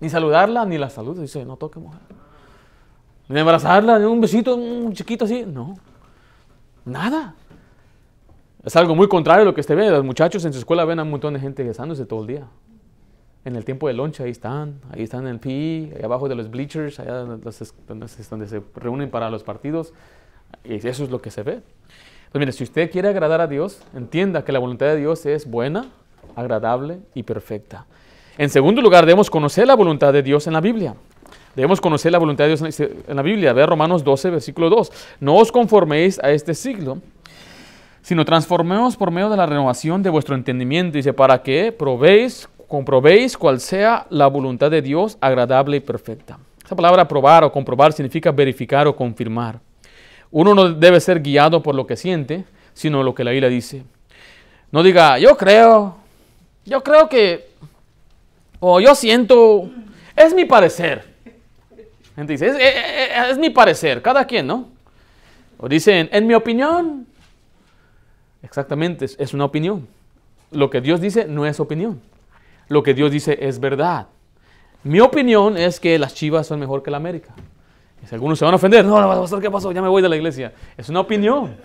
[0.00, 1.18] Ni saludarla, ni la salud.
[1.20, 2.00] Dice, no toque mujer.
[3.28, 5.44] Ni abrazarla, ni un besito, un chiquito así.
[5.44, 5.76] No.
[6.84, 7.34] Nada.
[8.64, 9.90] Es algo muy contrario a lo que usted ve.
[9.90, 12.46] Los muchachos en su escuela ven a un montón de gente besándose todo el día.
[13.44, 16.34] En el tiempo de lunch ahí están, ahí están en el PI, ahí abajo de
[16.34, 17.52] los bleachers, allá donde,
[18.48, 19.92] se reúnen para los partidos.
[20.64, 21.60] Y eso es lo que se ve.
[22.32, 25.48] Pues mire, si usted quiere agradar a Dios, entienda que la voluntad de Dios es
[25.48, 25.86] buena,
[26.36, 27.86] agradable y perfecta.
[28.36, 30.94] En segundo lugar, debemos conocer la voluntad de Dios en la Biblia.
[31.56, 33.52] Debemos conocer la voluntad de Dios en la Biblia.
[33.52, 34.92] Ve Romanos 12, versículo 2.
[35.20, 36.98] No os conforméis a este siglo,
[38.02, 40.96] sino transformemos por medio de la renovación de vuestro entendimiento.
[40.96, 46.38] Dice, para que probéis, comprobéis cuál sea la voluntad de Dios agradable y perfecta.
[46.64, 49.58] Esa palabra probar o comprobar significa verificar o confirmar.
[50.30, 53.82] Uno no debe ser guiado por lo que siente, sino lo que la Biblia dice.
[54.70, 55.96] No diga, yo creo,
[56.66, 57.48] yo creo que,
[58.60, 59.70] o yo siento,
[60.14, 61.04] es mi parecer.
[62.14, 62.52] Gente dice,
[63.30, 64.68] es, mi parecer, cada quien, ¿no?
[65.56, 67.06] O dicen, en mi opinión.
[68.42, 69.88] Exactamente, es, una opinión.
[70.50, 72.00] Lo que Dios dice no es opinión.
[72.68, 74.08] Lo que Dios dice es verdad.
[74.84, 77.34] Mi opinión es que las chivas son mejor que la América.
[78.06, 79.72] si algunos se van a ofender, no, no, pastor, ¿qué pasó?
[79.72, 80.52] Ya me voy de la iglesia.
[80.76, 81.56] Es una opinión.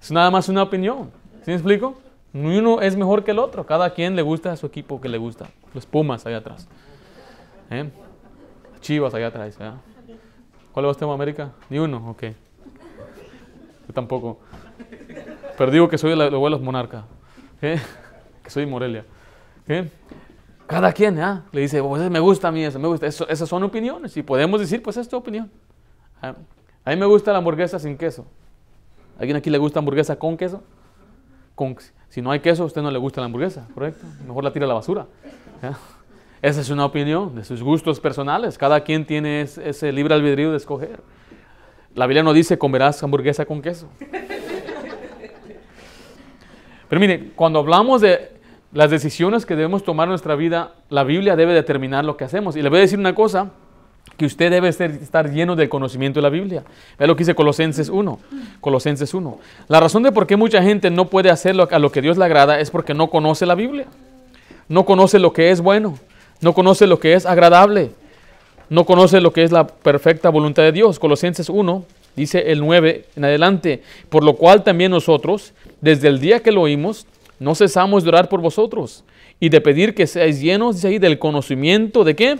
[0.00, 1.12] Es nada más una opinión.
[1.44, 1.96] ¿Sí me explico?
[2.34, 3.64] Uno es mejor que el otro.
[3.64, 5.46] Cada quien le gusta a su equipo que le gusta.
[5.74, 6.66] Los Pumas allá atrás.
[7.70, 7.88] ¿Eh?
[8.80, 9.56] Chivas allá atrás.
[10.72, 11.52] ¿Cuál va usted a América?
[11.70, 12.22] Ni uno, ok.
[13.86, 14.40] Yo tampoco.
[15.56, 17.04] Pero digo que soy el abuelo monarca.
[17.60, 17.78] Que
[18.48, 19.04] soy Morelia.
[20.66, 21.20] Cada quien
[21.52, 23.06] le dice, pues, me gusta a mí eso, me gusta.
[23.06, 24.16] Eso, esas son opiniones.
[24.16, 25.50] Y podemos decir, pues es tu opinión.
[26.20, 26.34] A
[26.90, 28.26] mí me gusta la hamburguesa sin queso.
[29.18, 30.62] ¿Alguien aquí le gusta hamburguesa con queso?
[31.54, 31.76] Con,
[32.08, 34.06] si no hay queso, a usted no le gusta la hamburguesa, ¿correcto?
[34.26, 35.06] Mejor la tira a la basura.
[36.40, 38.58] Esa es una opinión de sus gustos personales.
[38.58, 41.00] Cada quien tiene ese libre albedrío de escoger.
[41.94, 43.88] La Biblia no dice comerás hamburguesa con queso.
[46.88, 48.40] Pero mire, cuando hablamos de
[48.72, 52.56] las decisiones que debemos tomar en nuestra vida, la Biblia debe determinar lo que hacemos.
[52.56, 53.50] Y le voy a decir una cosa,
[54.16, 56.64] que usted debe estar lleno del conocimiento de la Biblia.
[56.98, 58.18] Vea lo que dice Colosenses 1.
[58.60, 59.38] Colosenses 1.
[59.68, 62.24] La razón de por qué mucha gente no puede hacer a lo que Dios le
[62.24, 63.86] agrada es porque no conoce la Biblia.
[64.68, 65.98] No conoce lo que es bueno
[66.42, 67.92] no conoce lo que es agradable,
[68.68, 70.98] no conoce lo que es la perfecta voluntad de Dios.
[70.98, 71.84] Colosenses 1,
[72.16, 76.62] dice el 9 en adelante, por lo cual también nosotros, desde el día que lo
[76.62, 77.06] oímos,
[77.42, 79.04] no cesamos de orar por vosotros
[79.40, 82.38] y de pedir que seáis llenos, dice ahí, del conocimiento de qué?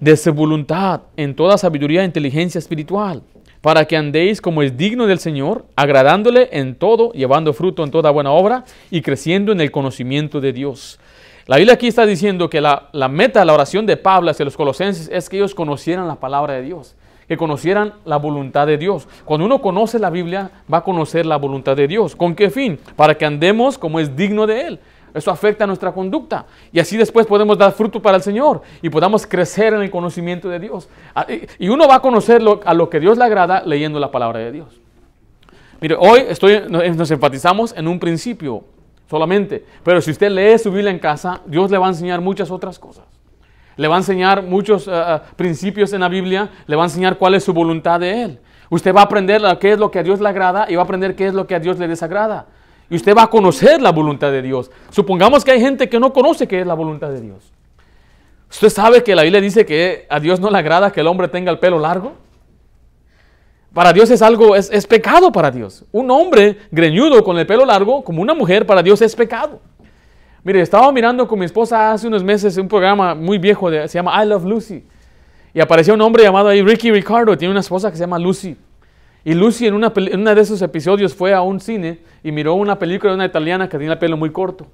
[0.00, 3.22] De su voluntad en toda sabiduría e inteligencia espiritual,
[3.60, 8.10] para que andéis como es digno del Señor, agradándole en todo, llevando fruto en toda
[8.10, 11.00] buena obra y creciendo en el conocimiento de Dios
[11.46, 14.44] La Biblia aquí está diciendo que la, la meta de la oración de Pablo hacia
[14.44, 16.94] los colosenses es que ellos conocieran la palabra de Dios,
[17.28, 19.08] que conocieran la voluntad de Dios.
[19.24, 22.16] Cuando uno conoce la Biblia, va a conocer la voluntad de Dios.
[22.16, 22.78] ¿Con qué fin?
[22.96, 24.80] Para que andemos como es digno de Él.
[25.14, 26.44] Eso afecta nuestra conducta.
[26.72, 30.48] Y así después podemos dar fruto para el Señor y podamos crecer en el conocimiento
[30.48, 30.88] de Dios.
[31.14, 31.24] Ah,
[31.58, 34.50] y uno va a conocer a lo que Dios le agrada leyendo la palabra de
[34.50, 34.80] Dios.
[35.80, 38.64] Mire, hoy estoy, nos enfatizamos en un principio
[39.08, 39.64] solamente.
[39.84, 42.78] Pero si usted lee su Biblia en casa, Dios le va a enseñar muchas otras
[42.78, 43.04] cosas.
[43.76, 47.18] Le va a enseñar muchos eh, eh, principios en la Biblia, le va a enseñar
[47.18, 48.40] cuál es su voluntad de Él.
[48.70, 50.84] Usted va a aprender qué es lo que a Dios le agrada y va a
[50.84, 52.46] aprender qué es lo que a Dios le desagrada.
[52.90, 54.70] Y usted va a conocer la voluntad de Dios.
[54.90, 57.52] Supongamos que hay gente que no conoce qué es la voluntad de Dios.
[58.50, 61.28] ¿Usted sabe que la Biblia dice que a Dios no le agrada que el hombre
[61.28, 62.12] tenga el pelo largo?
[63.72, 65.84] Para Dios es algo, es, es, pecado para Dios.
[65.90, 69.60] Un hombre greñudo con el pelo largo, como una mujer, para Dios es pecado.
[70.44, 73.98] Mire, estaba mirando con mi esposa hace unos meses un programa muy viejo, de, se
[73.98, 74.84] llama I Love Lucy.
[75.54, 78.54] Y apareció un hombre llamado ahí Ricky Ricardo, tiene una esposa que se llama Lucy.
[79.24, 82.52] Y Lucy en, una, en uno de esos episodios fue a un cine y miró
[82.54, 84.66] una película de una italiana que tenía el pelo muy corto.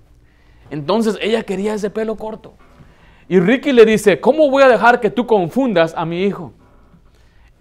[0.71, 2.55] Entonces ella quería ese pelo corto.
[3.29, 6.53] Y Ricky le dice, ¿cómo voy a dejar que tú confundas a mi hijo?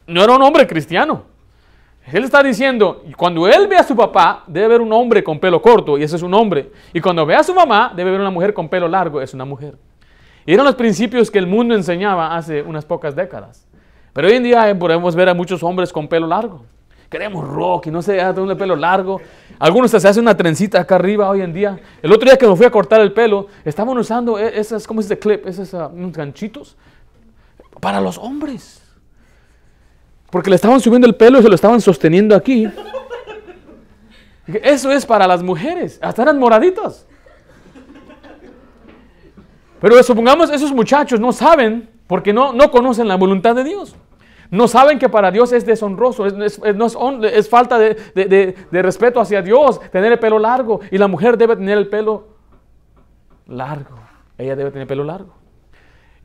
[0.07, 1.25] No era un hombre cristiano.
[2.11, 5.61] Él está diciendo, cuando él ve a su papá, debe ver un hombre con pelo
[5.61, 6.71] corto, y ese es un hombre.
[6.91, 9.45] Y cuando ve a su mamá, debe ver una mujer con pelo largo, es una
[9.45, 9.75] mujer.
[10.45, 13.67] Y eran los principios que el mundo enseñaba hace unas pocas décadas.
[14.13, 16.65] Pero hoy en día eh, podemos ver a muchos hombres con pelo largo.
[17.09, 19.19] Queremos rock y no sé, un pelo largo.
[19.57, 21.79] Algunos se hacen una trencita acá arriba hoy en día.
[22.01, 25.01] El otro día que me fui a cortar el pelo, estaban usando e, esas, ¿cómo
[25.01, 25.45] es de clip?
[25.47, 26.77] Esos uh, ganchitos
[27.79, 28.81] para los hombres.
[30.29, 32.67] Porque le estaban subiendo el pelo y se lo estaban sosteniendo aquí.
[34.47, 35.99] Eso es para las mujeres.
[36.01, 37.05] Hasta eran moraditos.
[39.79, 43.95] Pero supongamos esos muchachos no saben porque no, no conocen la voluntad de Dios.
[44.51, 47.95] No saben que para Dios es deshonroso, es, falta de,
[48.71, 50.79] de, respeto hacia Dios tener el pelo largo.
[50.89, 52.29] Y la mujer debe tener el pelo
[53.45, 53.99] largo.
[54.37, 55.33] Ella debe tener el pelo largo.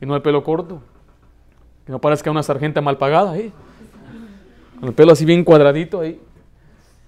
[0.01, 0.81] Y no el pelo corto.
[1.85, 3.53] Que no parezca una sargenta mal pagada ahí.
[4.85, 6.19] El pelo así bien cuadradito ahí.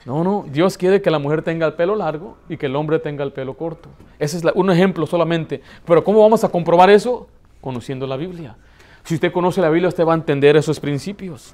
[0.05, 2.97] No, no, Dios quiere que la mujer tenga el pelo largo y que el hombre
[2.97, 3.89] tenga el pelo corto.
[4.17, 5.61] Ese es un ejemplo solamente.
[5.85, 7.27] Pero ¿cómo vamos a comprobar eso?
[7.61, 8.55] Conociendo la Biblia.
[9.03, 11.53] Si usted conoce la Biblia, usted va a entender esos principios.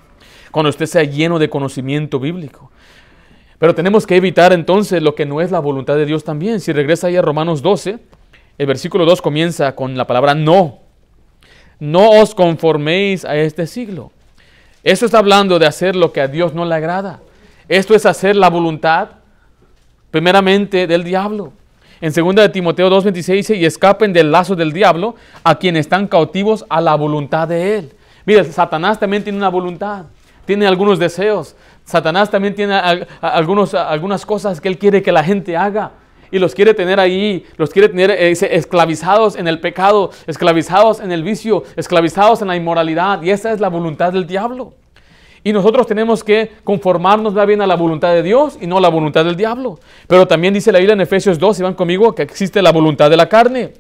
[0.52, 2.72] Cuando usted sea lleno de conocimiento bíblico.
[3.58, 6.60] Pero tenemos que evitar entonces lo que no es la voluntad de Dios también.
[6.60, 8.00] Si regresa ahí a Romanos 12,
[8.60, 10.80] el versículo 2 comienza con la palabra no.
[11.80, 14.12] No os conforméis a este siglo
[14.84, 17.22] eso está hablando de hacer lo que a Dios no le agrada.
[17.70, 19.10] Esto es hacer la voluntad,
[20.12, 21.54] primeramente, del diablo.
[22.02, 26.08] En 2 de Timoteo 2.26 dice, y escapen del lazo del diablo a quienes están
[26.08, 27.94] cautivos a la voluntad de él.
[28.26, 30.04] Mira, Satanás también tiene una voluntad,
[30.46, 31.56] tiene algunos deseos.
[31.86, 32.76] Satanás también tiene
[33.22, 35.92] algunos, algunas cosas que él quiere que la gente haga
[36.34, 41.12] y los quiere tener ahí, los quiere tener eh, esclavizados en el pecado, esclavizados en
[41.12, 43.22] el vicio, esclavizados en la inmoralidad.
[43.22, 44.74] Y esa es la voluntad del diablo.
[45.44, 48.90] Y nosotros tenemos que conformarnos bien a la voluntad de Dios y no a la
[48.90, 49.80] voluntad del diablo.
[50.08, 53.12] Pero también dice la Biblia en Efesios 2, si van conmigo, que existe la voluntad
[53.12, 53.74] de la carne.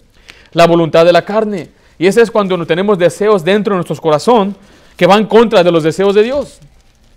[0.52, 1.70] La voluntad de la carne.
[1.98, 4.56] Y ese es cuando tenemos deseos dentro de nuestro corazón
[4.96, 6.60] que van contra de los deseos de Dios.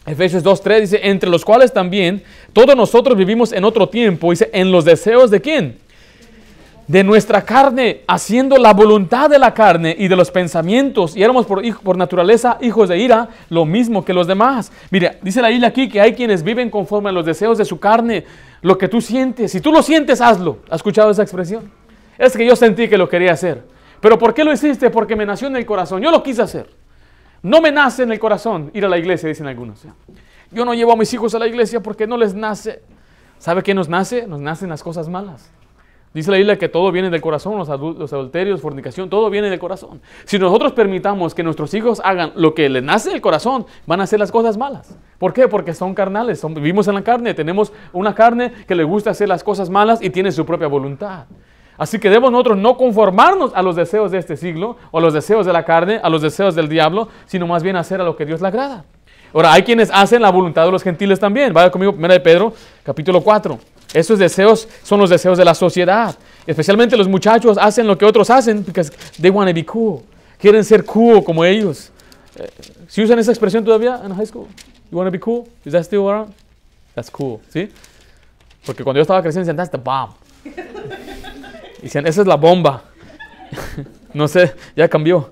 [0.06, 4.70] Efesios 2.3 dice, entre los cuales también todos nosotros vivimos en otro tiempo, dice, en
[4.70, 5.78] los deseos de quién?
[6.86, 11.44] De nuestra carne, haciendo la voluntad de la carne y de los pensamientos, y éramos
[11.44, 14.70] por, por naturaleza hijos de ira, lo mismo que los demás.
[14.90, 17.80] Mira, dice la isla aquí que hay quienes viven conforme a los deseos de su
[17.80, 18.24] carne,
[18.62, 19.50] lo que tú sientes.
[19.50, 20.58] Si tú lo sientes, hazlo.
[20.70, 21.72] ¿Has escuchado esa expresión?
[22.16, 23.64] Es que yo sentí que lo quería hacer.
[24.00, 24.88] ¿Pero por qué lo hiciste?
[24.90, 26.00] Porque me nació en el corazón.
[26.00, 26.85] Yo lo quise hacer.
[27.46, 29.86] No me nace en el corazón ir a la iglesia, dicen algunos.
[30.50, 32.82] Yo no llevo a mis hijos a la iglesia porque no les nace.
[33.38, 34.26] ¿Sabe qué nos nace?
[34.26, 35.52] Nos nacen las cosas malas.
[36.12, 40.00] Dice la Biblia que todo viene del corazón, los, adulterios, fornicación, todo viene del corazón.
[40.24, 44.04] Si nosotros permitamos que nuestros hijos hagan lo que les nace del corazón, van a
[44.04, 44.98] hacer las cosas malas.
[45.16, 45.46] ¿Por qué?
[45.46, 49.44] Porque son carnales, vivimos en la carne, tenemos una carne que le gusta hacer las
[49.44, 51.26] cosas malas y tiene su propia voluntad.
[51.78, 55.12] Así que debemos nosotros no conformarnos a los deseos de este siglo, o a los
[55.12, 58.16] deseos de la carne, a los deseos del diablo, sino más bien hacer a lo
[58.16, 58.84] que Dios le agrada.
[59.34, 61.52] Ahora, hay quienes hacen la voluntad de los gentiles también.
[61.52, 63.58] Vaya conmigo, 1 de Pedro, capítulo 4.
[63.92, 66.16] Esos deseos son los deseos de la sociedad.
[66.46, 68.82] Especialmente los muchachos hacen lo que otros hacen porque
[69.20, 70.02] they want to be cool.
[70.38, 71.90] Quieren ser cool como ellos.
[72.36, 72.48] Eh,
[72.88, 74.46] ¿Si usan esa expresión todavía en high school?
[74.90, 75.44] You want to be cool?
[75.64, 76.32] Is that still around?
[76.94, 77.68] That's cool, ¿sí?
[78.64, 80.12] Porque cuando yo estaba creciendo decían, that's the bomb.
[81.86, 82.82] Dicen, esa es la bomba.
[84.12, 85.30] No sé, ya cambió.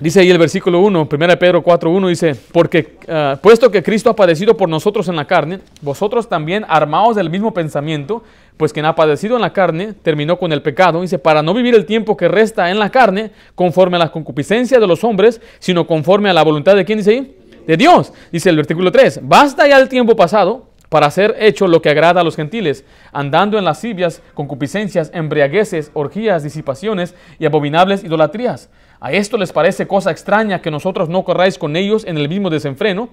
[0.00, 4.10] Dice ahí el versículo 1, 1 Pedro 4, 1, dice, porque ah, puesto que Cristo
[4.10, 8.24] ha padecido por nosotros en la carne, vosotros también armados del mismo pensamiento,
[8.56, 11.76] pues quien ha padecido en la carne terminó con el pecado, dice, para no vivir
[11.76, 15.86] el tiempo que resta en la carne conforme a la concupiscencia de los hombres, sino
[15.86, 17.36] conforme a la voluntad de quién dice ahí?
[17.68, 18.12] De Dios.
[18.32, 22.20] Dice el versículo 3, basta ya el tiempo pasado para hacer hecho lo que agrada
[22.20, 28.68] a los gentiles, andando en lascivias, concupiscencias, embriagueces, orgías, disipaciones y abominables idolatrías.
[29.00, 32.50] A esto les parece cosa extraña que nosotros no corráis con ellos en el mismo
[32.50, 33.08] desenfreno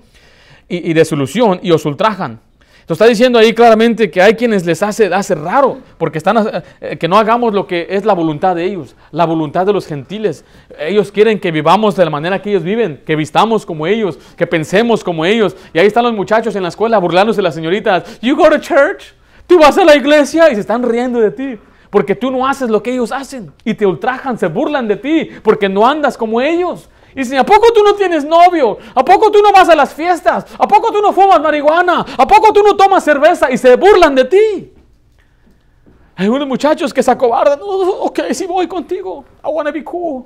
[0.67, 2.41] y, y desolución y os ultrajan
[2.87, 7.07] está diciendo ahí claramente que hay quienes les hace, hace raro, porque están, eh, que
[7.07, 10.43] no hagamos lo que es la voluntad de ellos, la voluntad de los gentiles.
[10.79, 14.47] Ellos quieren que vivamos de la manera que ellos viven, que vistamos como ellos, que
[14.47, 15.55] pensemos como ellos.
[15.73, 18.19] Y ahí están los muchachos en la escuela burlándose de las señoritas.
[18.21, 19.13] You go to church,
[19.45, 21.59] tú vas a la iglesia y se están riendo de ti.
[21.89, 25.29] Porque tú no haces lo que ellos hacen y te ultrajan, se burlan de ti
[25.41, 26.87] porque no andas como ellos.
[27.13, 28.77] Y dicen, ¿a poco tú no tienes novio?
[28.93, 30.45] ¿A poco tú no vas a las fiestas?
[30.57, 32.05] ¿A poco tú no fumas marihuana?
[32.17, 33.51] ¿A poco tú no tomas cerveza?
[33.51, 34.73] Y se burlan de ti.
[36.15, 37.59] Hay unos muchachos que se acobardan.
[37.61, 39.25] ok, sí voy contigo.
[39.43, 40.25] I wanna be cool.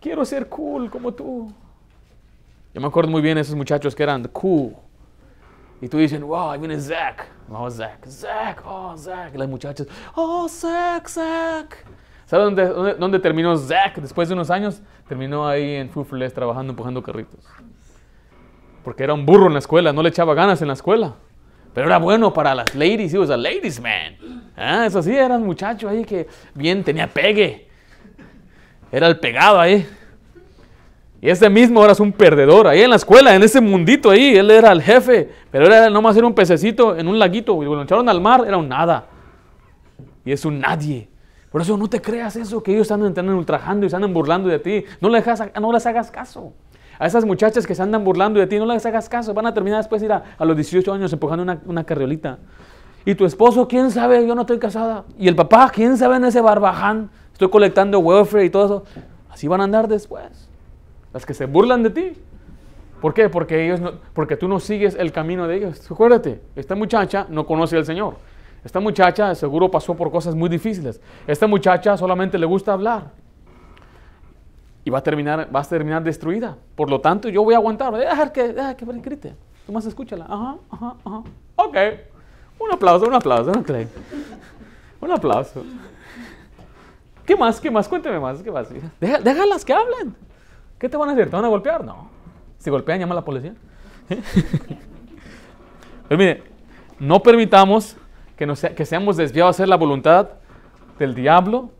[0.00, 1.52] Quiero ser cool como tú.
[2.74, 4.74] Yo me acuerdo muy bien de esos muchachos que eran cool.
[5.80, 7.26] Y tú dices, wow, ahí viene Zach.
[7.50, 9.34] Oh, Zach, Zach, oh, Zach.
[9.34, 11.74] Y las muchachas, oh, Zach, Zach.
[12.32, 14.80] ¿Sabe dónde, dónde, terminó Zach después de unos años?
[15.06, 17.44] Terminó ahí en Fufles trabajando, empujando carritos.
[18.82, 21.16] Porque era un burro en la escuela, no le echaba ganas en la escuela.
[21.74, 24.50] Pero era bueno para las ladies, he was a ladies man.
[24.56, 27.68] Ah, eso sí, era un muchacho ahí que bien tenía pegue.
[28.90, 29.86] Era el pegado ahí.
[31.20, 32.66] Y ese mismo ahora es un perdedor.
[32.66, 35.28] Ahí en la escuela, en ese mundito ahí, él era el jefe.
[35.50, 37.62] Pero era nomás era un pececito en un laguito.
[37.62, 39.04] Y lo echaron al mar, era un nada.
[40.24, 41.11] Y es un nadie.
[41.52, 44.58] Por eso no te creas eso, que ellos andan, ultrajando y se andan burlando de
[44.58, 44.84] ti.
[45.02, 46.54] No, les hagas, no les hagas caso.
[46.98, 49.34] A esas muchachas que se andan burlando de ti, no les hagas caso.
[49.34, 52.38] Van a terminar después de ir a, los 18 años empujando una, una carriolita.
[53.04, 55.04] Y tu esposo, quién sabe, yo no estoy casada.
[55.18, 57.10] Y el papá, quién sabe en ese barbaján.
[57.32, 58.84] Estoy colectando welfare y todo eso.
[59.28, 60.48] Así van a andar después.
[61.12, 62.12] Las que se burlan de ti.
[63.02, 63.28] ¿Por qué?
[63.28, 63.80] Porque, ellos
[64.14, 65.90] porque tú no sigues el camino de ellos.
[65.90, 68.14] Acuérdate, esta muchacha no conoce al Señor.
[68.64, 71.00] Esta muchacha seguro pasó por cosas muy difíciles.
[71.26, 73.10] Esta muchacha solamente le gusta hablar.
[74.84, 76.56] Y va a terminar, va a terminar destruida.
[76.74, 77.94] Por lo tanto, yo voy a aguantar.
[77.94, 79.34] Dejar que, dejar que grite.
[79.66, 80.26] Tú más escúchala.
[80.28, 81.22] Ajá, ajá, ajá.
[81.56, 81.76] Ok.
[82.58, 83.64] Un aplauso, un aplauso, ¿no
[85.00, 85.64] Un aplauso.
[87.24, 87.60] ¿Qué más?
[87.60, 87.88] ¿Qué más?
[87.88, 88.42] Cuénteme más.
[88.42, 88.68] ¿Qué más?
[89.00, 90.14] déjalas que hablen.
[90.78, 91.30] ¿Qué te van a hacer?
[91.30, 91.84] ¿Te van a golpear?
[91.84, 92.08] No.
[92.58, 93.54] Si golpean, llama a la policía.
[96.08, 96.42] Pero mire,
[96.98, 97.96] no permitamos
[98.74, 100.28] que, seamos desviados a hacer la voluntad
[100.98, 101.70] del diablo,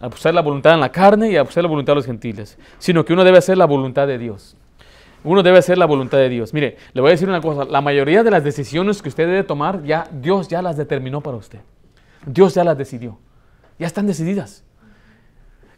[0.00, 2.58] a hacer la voluntad en la carne y a hacer la voluntad de los gentiles,
[2.78, 4.56] sino que uno debe hacer la voluntad de Dios.
[5.22, 6.52] Uno debe hacer la voluntad de Dios.
[6.52, 9.42] Mire, le voy a decir una cosa, la mayoría de las decisiones que usted debe
[9.42, 11.60] tomar, ya Dios ya las determinó para usted.
[12.26, 13.18] Dios ya las decidió.
[13.78, 14.64] Ya están decididas.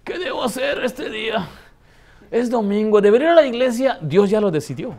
[0.02, 1.46] ¿Qué debo hacer este día?
[2.30, 3.98] Es domingo, ¿debería ir a la iglesia?
[4.02, 4.94] Dios ya lo decidió.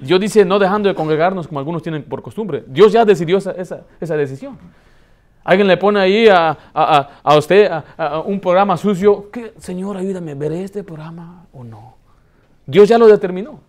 [0.00, 2.64] Dios dice no dejando de congregarnos como algunos tienen por costumbre.
[2.66, 3.52] Dios ya decidió esa,
[4.00, 4.58] esa, decisión.
[5.42, 7.70] Alguien le pone ahí a, a, usted
[8.24, 9.30] un programa sucio.
[9.30, 11.94] ¿Qué, Señor, ayúdame, ¿veré este programa o no?
[12.66, 13.60] Dios ya lo determinó.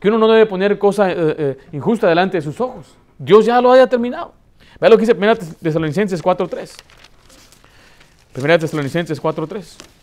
[0.00, 2.96] Que uno no debe poner cosas eh, eh, injustas delante de sus ojos.
[3.18, 4.32] Dios ya lo ha determinado.
[4.80, 6.82] Vea lo que dice 1 Tesalonicenses 4.3.
[8.36, 9.93] 1 Tesalonicenses 4.3.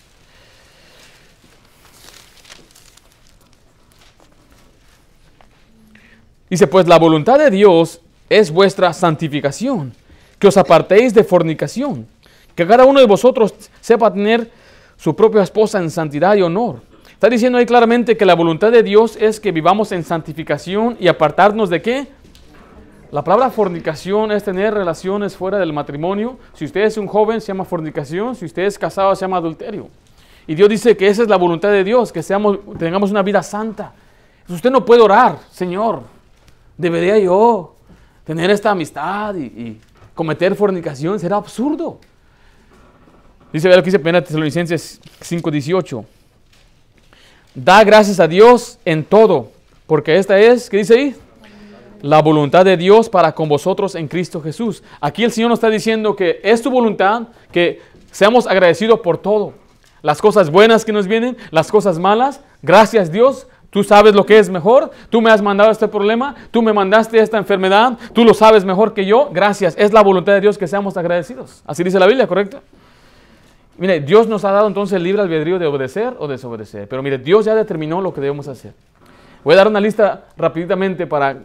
[6.51, 9.93] Dice, pues la voluntad de Dios es vuestra santificación,
[10.37, 12.05] que os apartéis de fornicación,
[12.53, 14.51] que cada uno de vosotros sepa tener
[14.97, 16.81] su propia esposa en santidad y honor.
[17.13, 21.07] Está diciendo ahí claramente que la voluntad de Dios es que vivamos en santificación y
[21.07, 22.07] apartarnos de qué?
[23.11, 26.37] La palabra fornicación es tener relaciones fuera del matrimonio.
[26.53, 28.35] Si usted es un joven, se llama fornicación.
[28.35, 29.87] Si usted es casado, se llama adulterio.
[30.47, 33.41] Y Dios dice que esa es la voluntad de Dios, que seamos, tengamos una vida
[33.41, 33.93] santa.
[34.49, 36.03] Usted no puede orar, Señor,
[36.77, 37.75] debería yo
[38.25, 39.79] tener esta amistad y,
[40.13, 41.19] cometer fornicación?
[41.19, 41.99] Será absurdo.
[43.51, 46.05] Dice, ver lo que dice 1 Tesalonicenses 5:18.
[47.53, 49.51] Da gracias a Dios en todo,
[49.87, 51.15] porque esta es, ¿qué dice ahí?
[52.01, 54.81] La voluntad de Dios para con vosotros en Cristo Jesús.
[55.01, 59.53] Aquí el Señor nos está diciendo que es tu voluntad que seamos agradecidos por todo.
[60.01, 62.39] Las cosas buenas que nos vienen, las cosas malas.
[62.61, 64.91] Gracias Dios Tú sabes lo que es mejor.
[65.09, 66.35] Tú me has mandado este problema.
[66.51, 67.97] Tú me mandaste esta enfermedad.
[68.13, 69.29] Tú lo sabes mejor que yo.
[69.31, 69.75] Gracias.
[69.77, 71.63] Es la voluntad de Dios que seamos agradecidos.
[71.65, 72.61] Así dice la Biblia, ¿correcto?
[73.77, 76.89] Mire, Dios nos ha dado entonces el libre albedrío de obedecer o desobedecer.
[76.89, 78.73] Pero mire, Dios ya determinó lo que debemos hacer.
[79.43, 81.37] Voy a dar una lista rápidamente para,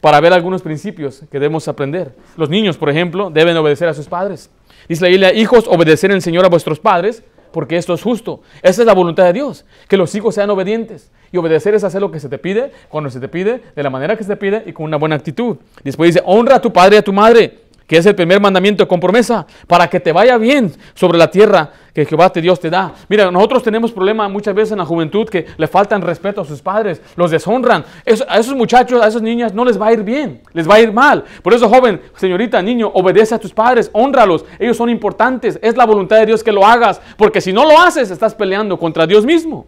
[0.00, 2.16] para ver algunos principios que debemos aprender.
[2.36, 4.50] Los niños, por ejemplo, deben obedecer a sus padres.
[4.88, 7.22] Dice la Biblia, hijos, obedecer el Señor a vuestros padres,
[7.54, 8.42] porque esto es justo.
[8.62, 11.12] Esa es la voluntad de Dios, que los hijos sean obedientes.
[11.30, 13.90] Y obedecer es hacer lo que se te pide, cuando se te pide, de la
[13.90, 15.58] manera que se te pide y con una buena actitud.
[15.84, 18.88] Después dice, honra a tu padre y a tu madre, que es el primer mandamiento
[18.88, 22.70] con promesa, para que te vaya bien sobre la tierra que Jehová te Dios te
[22.70, 22.92] da.
[23.08, 26.60] Mira, nosotros tenemos problemas muchas veces en la juventud que le faltan respeto a sus
[26.60, 27.84] padres, los deshonran.
[28.28, 30.80] a esos muchachos, a esas niñas no les va a ir bien, les va a
[30.80, 31.24] ir mal.
[31.42, 35.86] Por eso, joven, señorita, niño, obedece a tus padres, honralos, ellos son importantes, es la
[35.86, 39.24] voluntad de Dios que lo hagas, porque si no lo haces, estás peleando contra Dios
[39.24, 39.66] mismo.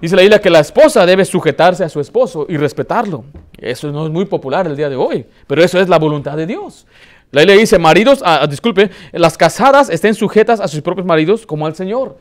[0.00, 3.24] Dice la Biblia que la esposa debe sujetarse a su esposo y respetarlo.
[3.58, 6.46] Eso no es muy popular el día de hoy, pero eso es la voluntad de
[6.46, 6.86] Dios.
[7.32, 11.66] La Biblia dice, maridos, ah, disculpe, las casadas estén sujetas a sus propios maridos como
[11.66, 12.16] al Señor.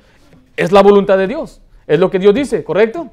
[0.57, 1.61] Es la voluntad de Dios.
[1.88, 3.09] Es lo que Dios dice, ¿correcto?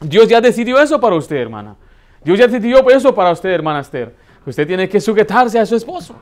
[0.00, 1.76] Dios ya decidió eso para usted, hermana.
[2.22, 4.14] Dios ya decidió eso para usted, hermana Esther.
[4.44, 6.14] Usted tiene que sujetarse a su esposo.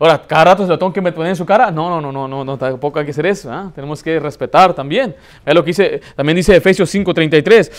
[0.00, 1.70] Ahora, cada rato se lo tengo que poner en su cara.
[1.70, 3.52] No, no, no, no, no, no tampoco hay que hacer eso.
[3.52, 3.70] ¿ah?
[3.74, 5.14] Tenemos que respetar también.
[5.44, 7.70] Es lo que dice, también dice Efesios 5:33.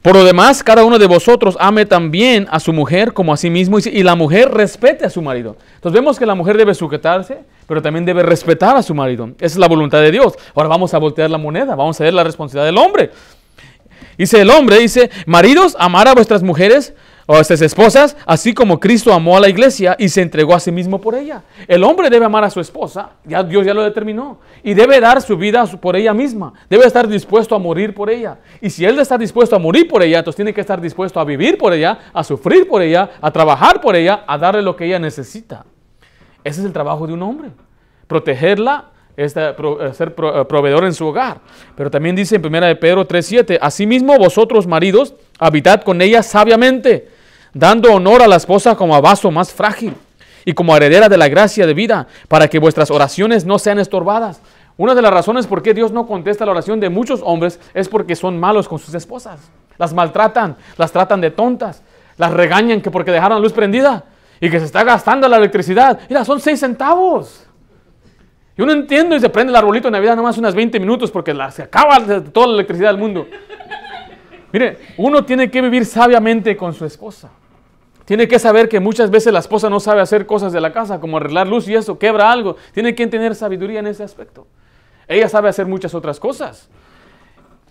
[0.00, 3.50] por lo demás, cada uno de vosotros ame también a su mujer como a sí
[3.50, 5.58] mismo y la mujer respete a su marido.
[5.74, 9.28] Entonces vemos que la mujer debe sujetarse, pero también debe respetar a su marido.
[9.36, 10.38] Esa es la voluntad de Dios.
[10.54, 13.10] Ahora vamos a voltear la moneda, vamos a ver la responsabilidad del hombre.
[14.16, 16.94] Dice el hombre, dice, maridos, amar a vuestras mujeres
[17.32, 20.72] o estas esposas, así como Cristo amó a la iglesia y se entregó a sí
[20.72, 21.44] mismo por ella.
[21.68, 25.22] El hombre debe amar a su esposa, ya Dios ya lo determinó, y debe dar
[25.22, 28.38] su vida por ella misma, debe estar dispuesto a morir por ella.
[28.60, 31.24] Y si él está dispuesto a morir por ella, entonces tiene que estar dispuesto a
[31.24, 34.86] vivir por ella, a sufrir por ella, a trabajar por ella, a darle lo que
[34.86, 35.64] ella necesita.
[36.42, 37.50] Ese es el trabajo de un hombre,
[38.08, 39.40] protegerla, este,
[39.92, 41.42] ser eh, proveedor en su hogar.
[41.76, 47.08] Pero también dice en 1 de Pedro 3:7, asimismo vosotros maridos, habitad con ella sabiamente
[47.52, 49.94] dando honor a la esposa como a vaso más frágil
[50.44, 54.40] y como heredera de la gracia de vida, para que vuestras oraciones no sean estorbadas.
[54.76, 57.88] Una de las razones por qué Dios no contesta la oración de muchos hombres es
[57.88, 59.38] porque son malos con sus esposas.
[59.76, 61.82] Las maltratan, las tratan de tontas,
[62.16, 64.04] las regañan que porque dejaron la luz prendida
[64.40, 66.00] y que se está gastando la electricidad.
[66.08, 67.46] Mira, son seis centavos.
[68.56, 71.34] Y uno entiende y se prende el arbolito de Navidad nomás unas 20 minutos porque
[71.50, 71.98] se acaba
[72.32, 73.26] toda la electricidad del mundo.
[74.52, 77.30] Mire, uno tiene que vivir sabiamente con su esposa.
[78.10, 80.98] Tiene que saber que muchas veces la esposa no sabe hacer cosas de la casa,
[80.98, 82.56] como arreglar luz y eso, quebra algo.
[82.72, 84.48] Tiene que tener sabiduría en ese aspecto.
[85.06, 86.68] Ella sabe hacer muchas otras cosas.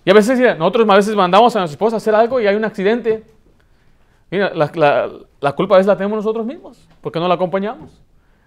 [0.05, 2.55] Y a veces, nosotros a veces mandamos a nuestra esposa a hacer algo y hay
[2.55, 3.25] un accidente.
[4.31, 8.01] Mira, la, culpa a veces la tenemos nosotros mismos, porque no la acompañamos.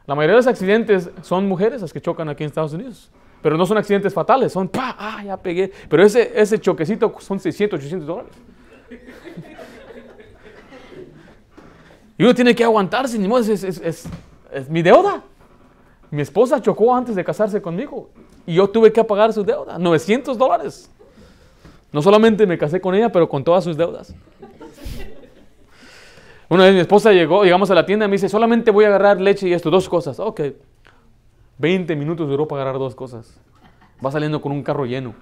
[0.07, 3.11] La mayoría de los accidentes son mujeres las que chocan aquí en Estados Unidos.
[3.43, 4.97] Pero no son accidentes fatales, son, ¡pa!
[4.99, 5.71] ¡Ah, ya pegué!
[5.91, 8.33] Pero ese, ese choquecito son 600, 800 dólares.
[12.23, 14.07] Y uno tiene que aguantarse, ni modo, es, es,
[14.69, 15.25] mi deuda.
[16.09, 18.11] Mi esposa chocó antes de casarse conmigo
[18.47, 20.89] y yo tuve que pagar su deuda, 900 dólares.
[21.91, 24.15] No solamente me casé con ella, pero con todas sus deudas.
[26.49, 28.89] Una vez mi esposa llegó, llegamos a la tienda y me dice, solamente voy a
[28.89, 30.21] agarrar leche y esto, dos cosas.
[30.21, 30.43] Ok,
[31.59, 33.41] 20 minutos duró para agarrar dos cosas.
[34.05, 35.13] Va saliendo con un carro lleno.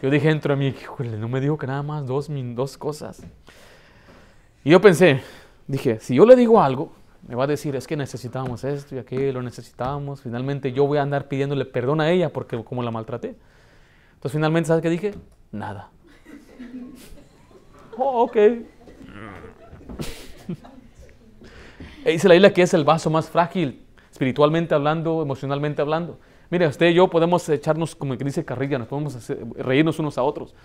[0.00, 0.76] Yo dije dentro de mí,
[1.18, 3.26] no me dijo que nada más dos, dos cosas.
[4.66, 5.20] Y yo pensé,
[5.68, 6.90] dije, si yo le digo algo,
[7.28, 10.22] me va a decir, es que necesitábamos esto y aquello, lo necesitábamos.
[10.22, 13.36] Finalmente yo voy a andar pidiéndole perdón a ella porque como la maltraté.
[14.14, 15.14] Entonces finalmente, ¿sabes qué dije?
[15.52, 15.90] Nada.
[17.96, 18.36] oh, ok.
[22.04, 26.18] dice la isla que es el vaso más frágil, espiritualmente hablando, emocionalmente hablando.
[26.50, 30.56] Mire, usted y yo podemos echarnos, como dice carrilla, nos podemos reírnos unos a otros.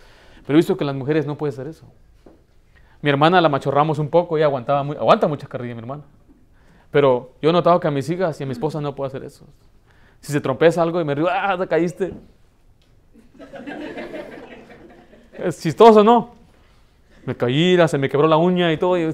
[0.48, 1.86] Pero he visto que las mujeres no pueden hacer eso.
[3.02, 6.04] Mi hermana la machorramos un poco, ella aguantaba muy, aguanta mucha carrilla, mi hermana.
[6.92, 9.24] Pero yo he notado que a mis hijas y a mi esposa no puedo hacer
[9.24, 9.46] eso.
[10.20, 12.14] Si se trompeza algo y me río, ¡ah, te caíste!
[15.34, 16.32] es chistoso, ¿no?
[17.26, 18.98] Me caí, se me quebró la uña y todo.
[18.98, 19.14] Y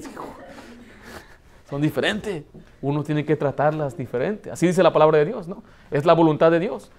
[1.68, 2.44] son diferentes.
[2.82, 4.50] Uno tiene que tratarlas diferente.
[4.50, 5.62] Así dice la palabra de Dios, ¿no?
[5.90, 6.90] Es la voluntad de Dios.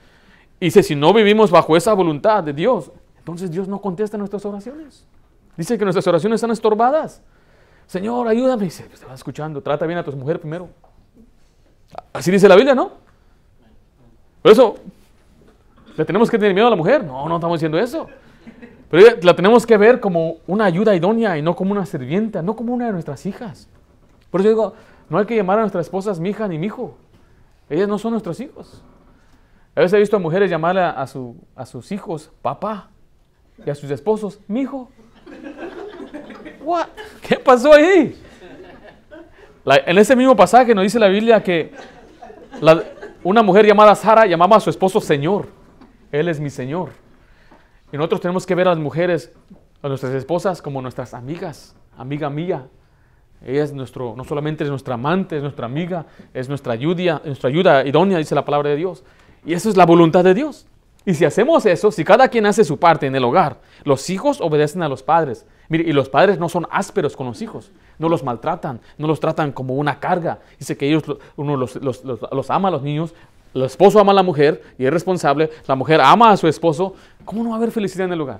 [0.59, 4.45] Y dice, si no vivimos bajo esa voluntad de Dios, entonces Dios no contesta nuestras
[4.45, 5.05] oraciones.
[5.60, 7.22] Dice que nuestras oraciones están estorbadas.
[7.86, 8.64] Señor, ayúdame.
[8.64, 10.70] Dice, pues, te vas escuchando, trata bien a tu mujer primero.
[12.14, 12.93] Así dice la Biblia, ¿no?
[14.41, 14.76] Por eso,
[15.97, 17.03] ¿le tenemos que tener miedo a la mujer?
[17.03, 18.07] No, no estamos diciendo eso.
[18.89, 22.55] Pero la tenemos que ver como una ayuda idónea y no como una sirvienta, no
[22.55, 23.68] como una de nuestras hijas.
[24.32, 24.76] Por eso digo,
[25.10, 26.95] no hay que llamar a nuestras esposas mi hija ni mi hijo.
[27.70, 28.82] Ellas no son nuestros hijos.
[29.76, 32.91] A veces he visto a mujeres llamar a, su, a sus hijos papá
[33.66, 34.89] y a sus esposos mi hijo.
[37.21, 38.15] ¿Qué pasó ahí?
[39.65, 41.71] en ese mismo pasaje nos dice la Biblia que
[43.23, 45.47] una mujer llamada Sara llamaba a su esposo Señor.
[46.11, 46.89] Él es mi Señor.
[47.91, 49.32] Y nosotros tenemos que ver a las mujeres,
[49.82, 52.67] a nuestras esposas, como nuestras amigas, amiga mía.
[53.45, 57.49] Ella es nuestro, no solamente es nuestra amante, es nuestra amiga, es nuestra ayuda, nuestra
[57.49, 59.03] ayuda idónea, dice la palabra de Dios.
[59.45, 60.67] Y eso es la voluntad de Dios.
[61.05, 64.41] Y si hacemos eso, si cada quien hace su parte en el hogar, los hijos
[64.41, 65.45] obedecen a los padres.
[65.69, 69.51] Y los padres no son ásperos con los hijos, no los maltratan, no los tratan
[69.51, 70.39] como una carga.
[70.57, 71.03] Dice que ellos,
[71.35, 73.13] uno los, los, los ama a los niños,
[73.53, 76.95] el esposo ama a la mujer y es responsable, la mujer ama a su esposo.
[77.23, 78.39] ¿Cómo no va a haber felicidad en el hogar?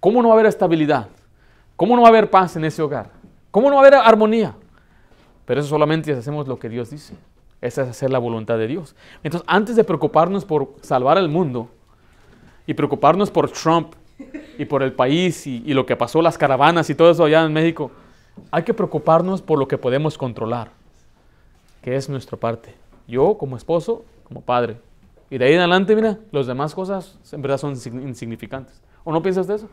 [0.00, 1.08] ¿Cómo no va a haber estabilidad?
[1.76, 3.10] ¿Cómo no va a haber paz en ese hogar?
[3.50, 4.54] ¿Cómo no va a haber armonía?
[5.44, 7.14] Pero eso solamente si hacemos lo que Dios dice.
[7.64, 8.94] Esa es hacer la voluntad de Dios.
[9.22, 11.70] Entonces, antes de preocuparnos por salvar al mundo
[12.66, 13.94] y preocuparnos por Trump
[14.58, 17.54] y por el país y, lo que pasó, las caravanas y todo eso allá en
[17.54, 17.90] México,
[18.50, 20.72] hay que preocuparnos por lo que podemos controlar,
[21.80, 22.74] que es nuestra parte.
[23.08, 24.76] Yo como esposo, como padre.
[25.30, 28.78] Y de ahí en adelante, mira, las demás cosas en verdad son insignificantes.
[29.04, 29.70] ¿O no piensas de eso?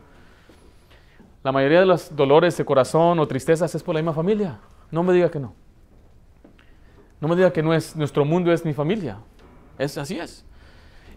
[1.44, 4.60] La mayoría de los dolores de corazón o tristezas es por la misma familia.
[4.92, 5.54] No me diga que no.
[7.22, 9.19] No me diga que no es nuestro mundo es mi familia.
[9.78, 10.43] Es así es.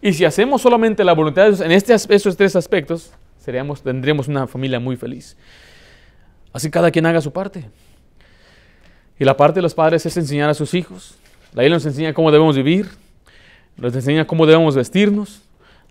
[0.02, 4.28] Y si hacemos solamente la voluntad de Dios en este, estos tres aspectos, seríamos, tendríamos
[4.28, 5.34] una familia muy feliz.
[6.52, 7.64] Así cada quien haga su parte.
[9.18, 11.16] Y la parte de los padres es enseñar a sus hijos.
[11.54, 12.88] La Biblia nos enseña cómo debemos vivir,
[13.76, 15.40] nos enseña cómo debemos vestirnos.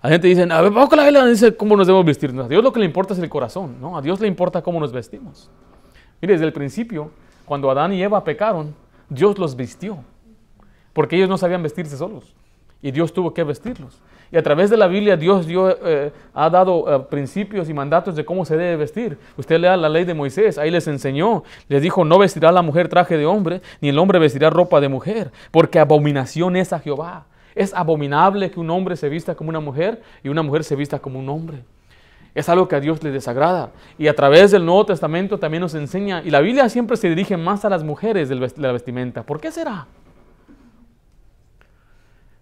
[0.03, 2.45] La gente dice, a ver, la Biblia dice cómo nos debemos vestirnos.
[2.45, 3.77] A Dios lo que le importa es el corazón.
[3.95, 5.49] A Dios le importa cómo nos vestimos.
[6.21, 7.11] Mire, desde el principio,
[7.45, 8.75] cuando Adán y Eva pecaron,
[9.13, 9.99] Dios los vistió,
[10.93, 12.35] porque ellos no sabían vestirse solos,
[12.81, 14.01] y Dios tuvo que vestirlos.
[14.31, 18.25] Y a través de la Biblia Dios eh, ha dado eh, principios y mandatos de
[18.25, 19.17] cómo se debe vestir.
[19.37, 22.87] Usted lea la ley de Moisés, ahí les enseñó, les dijo, no vestirá la mujer
[22.89, 27.27] traje de hombre, ni el hombre vestirá ropa de mujer, porque abominación es a Jehová.
[27.53, 30.97] Es abominable que un hombre se vista como una mujer y una mujer se vista
[30.97, 31.63] como un hombre.
[32.35, 33.71] Es algo que a Dios le desagrada.
[33.97, 37.37] Y a través del Nuevo Testamento también nos enseña, y la Biblia siempre se dirige
[37.37, 39.23] más a las mujeres de la vestimenta.
[39.23, 39.87] ¿Por qué será?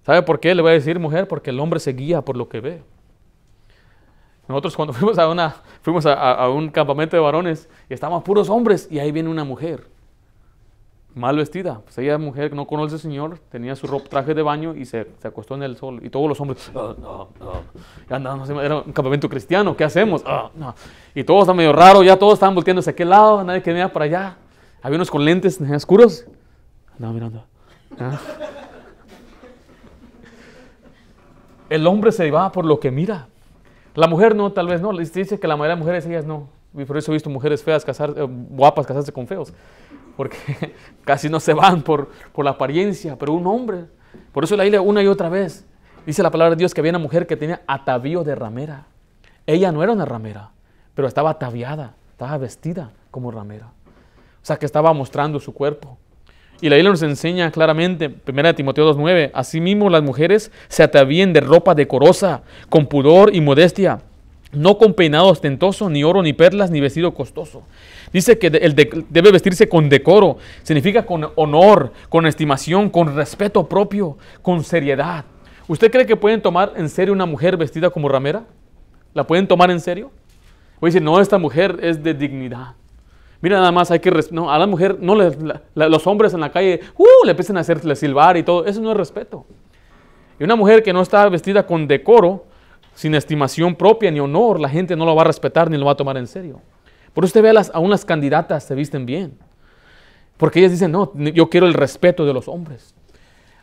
[0.04, 0.56] ¿Sabe por qué?
[0.56, 2.82] Le voy a decir mujer, porque el hombre se guía por lo que ve.
[4.48, 8.88] Nosotros cuando fuimos a, una, fuimos a, un campamento de varones y estábamos puros hombres
[8.90, 9.91] y ahí viene una mujer
[11.16, 11.82] mal vestida.
[11.84, 15.08] Pues ella mujer que no conoce al Señor, tenía su traje de baño y se,
[15.20, 16.00] se acostó en el sol.
[16.04, 17.28] Y todos los hombres, ah,
[18.10, 20.24] era un campamento cristiano, ¿qué hacemos?
[20.26, 20.50] Ah,
[21.14, 24.06] y todo está medio raro, ya todos estaban volteando hacia aquel lado, nadie quería para
[24.06, 24.38] allá.
[24.82, 26.26] Había unos con lentes oscuros.
[26.98, 27.44] No, mirando.
[28.00, 28.20] ¿Ah?
[31.70, 33.28] El hombre se va por lo que mira.
[33.96, 34.92] La mujer no, tal vez no.
[34.98, 36.50] Dice que la mayoría de mujeres, ellas no.
[36.74, 39.54] Y por eso he visto mujeres feas, casar, eh, guapas casarse con feos.
[40.16, 40.38] Porque
[41.06, 43.18] casi no se van por, por la apariencia.
[43.18, 43.86] Pero un hombre.
[44.32, 45.66] Por eso la Biblia una y otra vez.
[46.06, 48.86] Dice la palabra de Dios que había una mujer que tenía atavío de ramera.
[49.46, 50.52] Ella no era una ramera,
[50.96, 53.68] pero estaba ataviada, estaba vestida como ramera.
[54.42, 55.98] O sea que estaba mostrando su cuerpo.
[56.62, 61.40] Y la Biblia nos enseña claramente, 1 Timoteo 2.9, asimismo las mujeres se atavíen de
[61.40, 64.00] ropa decorosa, con pudor y modestia,
[64.52, 67.64] no con peinado ostentoso, ni oro, ni perlas, ni vestido costoso.
[68.12, 74.18] Dice que el debe vestirse con decoro, significa con honor, con estimación, con respeto propio,
[74.42, 75.26] con seriedad.
[75.68, 78.44] ¿Usted cree que pueden tomar en serio una mujer vestida como ramera?
[79.14, 80.12] ¿La pueden tomar en serio?
[80.82, 82.76] a decir, no, esta mujer es de dignidad.
[83.40, 84.12] Mira, nada más hay que.
[84.32, 87.96] No, a la mujer, no los hombres en la calle, uh, le empiezan a hacerle
[87.96, 88.66] silbar y todo.
[88.66, 89.46] Eso no es respeto.
[90.40, 92.46] Y una mujer que no está vestida con decoro,
[92.94, 95.94] sin estimación propia ni honor, la gente no lo va a respetar ni lo va
[95.94, 96.62] a tomar en serio.
[97.14, 99.38] Por eso usted ve a las, aún las candidatas se visten bien.
[100.38, 102.96] Porque ellas dicen, no, yo quiero el respeto de los hombres.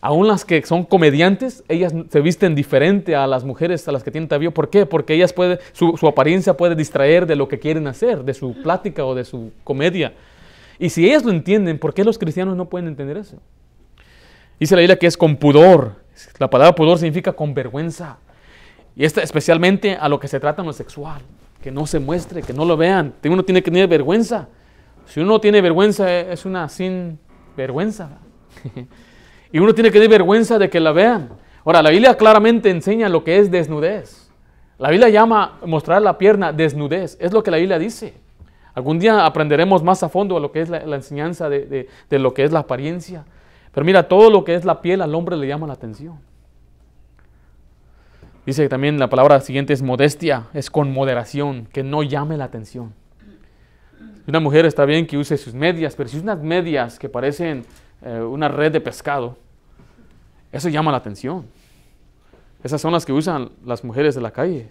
[0.01, 4.12] Aún las que son comediantes, ellas se visten diferente a las mujeres a las que
[4.12, 4.53] tienen tabillo.
[4.53, 4.87] ¿Por qué?
[4.87, 9.05] Porque ellas puede, su, apariencia puede distraer de lo que quieren hacer, de su plática
[9.05, 10.12] o de su comedia.
[10.79, 13.39] Y si ellas lo entienden, ¿por qué los cristianos no pueden entender eso?
[14.61, 15.97] Dice la Biblia que es con pudor.
[16.39, 18.18] La palabra pudor significa con vergüenza.
[18.99, 21.22] Y esta especialmente a lo que se trata en lo sexual.
[21.62, 23.14] Que no se muestre, que no lo vean.
[23.24, 24.49] Uno tiene que tener vergüenza.
[25.07, 27.18] Si uno tiene vergüenza, es una sin
[27.57, 28.11] vergüenza.
[29.51, 31.30] Y uno tiene que tener vergüenza de que la vean.
[31.64, 34.30] Ahora, la Biblia claramente enseña lo que es desnudez.
[34.76, 37.16] La Biblia llama mostrar la pierna desnudez.
[37.18, 38.12] Es lo que la Biblia dice.
[38.74, 42.53] Algún día aprenderemos más a fondo lo que es la, enseñanza de, lo que es
[42.53, 43.24] la apariencia.
[43.72, 46.18] Pero mira, todo lo que es la piel al hombre le llama la atención.
[48.49, 52.44] Dice que también la palabra siguiente es modestia, es con moderación, que no llame la
[52.44, 52.94] atención.
[54.26, 57.66] Una mujer está bien que use sus medias, pero si es unas medias que parecen
[58.01, 59.36] eh, una red de pescado,
[60.51, 61.44] eso llama la atención.
[62.64, 64.70] Esas son las que usan las mujeres de la calle.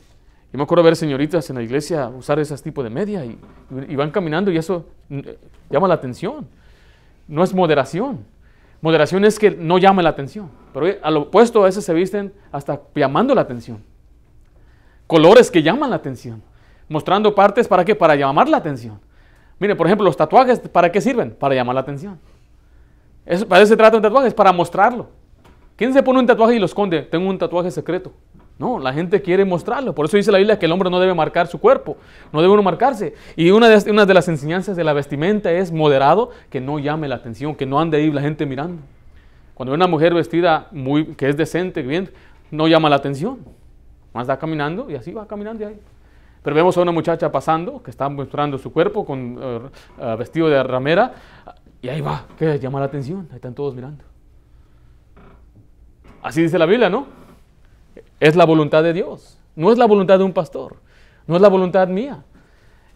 [0.52, 3.38] Yo me acuerdo ver señoritas en la iglesia usar ese tipo de media y,
[3.90, 5.38] y van caminando y eso eh,
[5.70, 6.48] llama la atención.
[7.28, 8.26] No es moderación.
[8.82, 10.50] Moderación es que no llame la atención.
[10.74, 13.84] Pero al opuesto a veces se visten hasta llamando la atención.
[15.08, 16.44] Colores que llaman la atención.
[16.90, 17.96] Mostrando partes para qué?
[17.96, 19.00] Para llamar la atención.
[19.60, 21.32] Mire, por ejemplo, los tatuajes, ¿para qué sirven?
[21.32, 22.20] Para llamar la atención.
[23.50, 25.10] Para eso se trata un tatuaje, es para mostrarlo.
[25.76, 27.02] ¿Quién se pone un tatuaje y lo esconde?
[27.04, 28.14] Tengo un tatuaje secreto.
[28.60, 29.94] No, la gente quiere mostrarlo.
[29.94, 31.98] Por eso dice la Biblia que el hombre no debe marcar su cuerpo,
[32.34, 33.14] no debe uno marcarse.
[33.36, 37.56] Y una de, las enseñanzas de la vestimenta es moderado, que no llame la atención,
[37.56, 38.82] que no ande ahí la gente mirando.
[39.54, 42.10] Cuando ve una mujer vestida muy, que es decente, bien,
[42.50, 43.40] no llama la atención.
[44.14, 45.80] Más va caminando y así va caminando ahí.
[46.42, 49.60] Pero vemos a una muchacha pasando que está mostrando su cuerpo con eh,
[50.00, 51.14] eh, vestido de ramera
[51.82, 53.28] y ahí va, que llama la atención.
[53.30, 54.04] Ahí están todos mirando.
[56.24, 57.17] Así dice la Biblia, ¿no?
[58.20, 59.38] Es la voluntad de Dios.
[59.56, 60.78] No es la voluntad de un pastor.
[61.26, 62.24] No es la voluntad mía.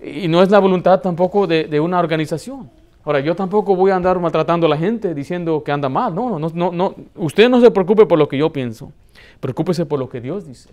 [0.02, 2.70] Y no es la voluntad tampoco de, una organización.
[3.04, 6.14] Ahora, yo tampoco voy a andar maltratando a la gente diciendo que anda mal.
[6.14, 6.96] No, no, no, no.
[7.16, 8.92] Usted no se preocupe por lo que yo pienso.
[9.40, 10.70] Preocúpese por lo que Dios dice,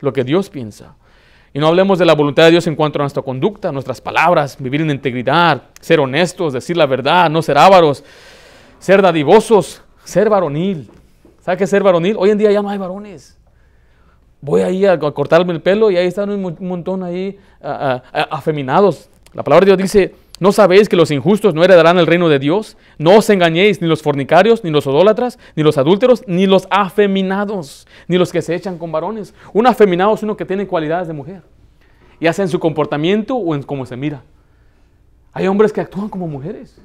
[0.00, 0.96] lo que Dios piensa.
[1.54, 4.56] Y no hablemos de la voluntad de Dios en cuanto a nuestra conducta, nuestras palabras,
[4.58, 8.04] vivir en integridad, ser honestos, decir la verdad, no ser ávaros,
[8.80, 10.90] ser dadivosos, ser varonil.
[11.40, 12.16] ¿Sabe qué ser varonil?
[12.18, 13.37] Hoy en día ya no hay varones
[14.40, 19.10] voy ahí a, cortarme el pelo y ahí están un, montón ahí afeminados.
[19.34, 22.38] La palabra de Dios dice, ¿no sabéis que los injustos no heredarán el reino de
[22.38, 22.76] Dios?
[22.98, 27.86] No os engañéis ni los fornicarios, ni los odólatras, ni los adúlteros, ni los afeminados,
[28.06, 29.34] ni los que se echan con varones.
[29.52, 31.42] Un afeminado es uno que tiene cualidades de mujer,
[32.20, 34.22] ya sea en su comportamiento o en cómo se mira.
[35.32, 36.80] Hay hombres que actúan como mujeres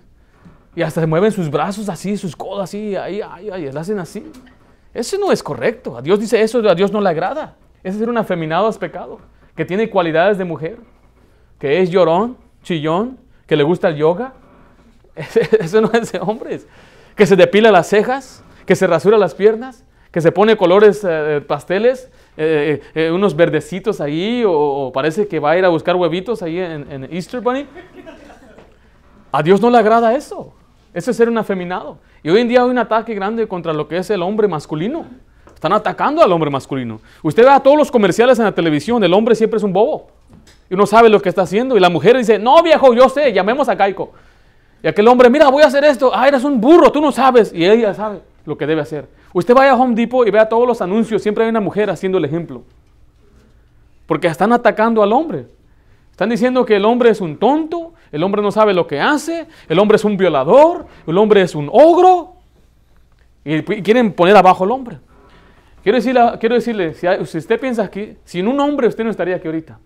[0.76, 4.24] y hasta se mueven sus brazos así, sus codos así, ahí, ahí, ahí, hacen así.
[4.94, 5.98] Eso no es correcto.
[5.98, 7.56] A Dios dice eso, a Dios no le agrada.
[7.84, 9.20] Ese ser un afeminado es pecado.
[9.56, 10.78] Que tiene cualidades de mujer,
[11.60, 14.34] que es llorón, chillón, que le gusta el yoga.
[15.60, 16.68] Eso no es de hombres.
[17.16, 21.42] Que se depila las cejas, que se rasura las piernas, que se pone colores eh,
[21.46, 26.42] pasteles, eh, eh, unos verdecitos ahí, o, parece que va a ir a buscar huevitos
[26.42, 27.68] ahí en, en Easter Bunny.
[29.32, 30.54] A Dios no le agrada eso.
[30.94, 31.98] Eso es ser un afeminado.
[32.22, 35.06] Y hoy en día hay un ataque grande contra lo que es el hombre masculino.
[35.54, 37.00] Están atacando al hombre masculino.
[37.22, 40.08] Usted ve a todos los comerciales en la televisión, el hombre siempre es un bobo.
[40.70, 41.78] Y uno sabe lo que está haciendo.
[41.78, 44.12] Y la mujer dice, no viejo, yo sé, llamemos a Caico.
[44.84, 46.12] Y aquel hombre, mira, voy a hacer esto.
[46.14, 47.54] Ah, eres un burro, tú no sabes.
[47.54, 49.08] Y ella sabe lo que debe hacer.
[49.34, 52.18] Usted vaya a Home Depot y vea todos los anuncios, siempre hay una mujer haciendo
[52.18, 52.64] el ejemplo.
[54.06, 55.48] Porque están atacando al hombre.
[56.12, 59.48] Están diciendo que el hombre es un tonto, el hombre no sabe lo que hace,
[59.68, 62.36] el hombre es un violador, el hombre es un ogro.
[63.44, 65.00] Y quieren poner abajo al hombre.
[65.82, 67.08] Quiero decirle, quiero decirle si,
[67.38, 69.80] usted piensa que sin un hombre usted no estaría aquí ahorita.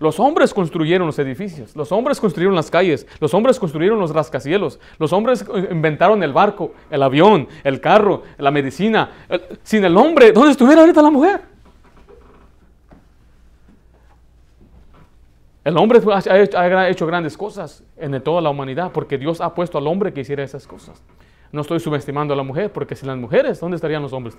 [0.00, 4.80] Los hombres construyeron los edificios, los hombres construyeron las calles, los hombres construyeron los rascacielos,
[4.98, 9.10] los hombres inventaron el barco, el avión, el carro, la medicina.
[9.62, 11.53] Sin el hombre, ¿dónde estuviera ahorita la mujer?
[15.64, 19.86] El hombre ha hecho grandes cosas en toda la humanidad porque Dios ha puesto al
[19.86, 21.02] hombre que hiciera esas cosas.
[21.52, 24.36] No estoy subestimando a la mujer porque sin las mujeres, ¿dónde estarían los hombres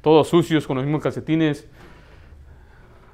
[0.00, 1.66] todos sucios con los mismos calcetines,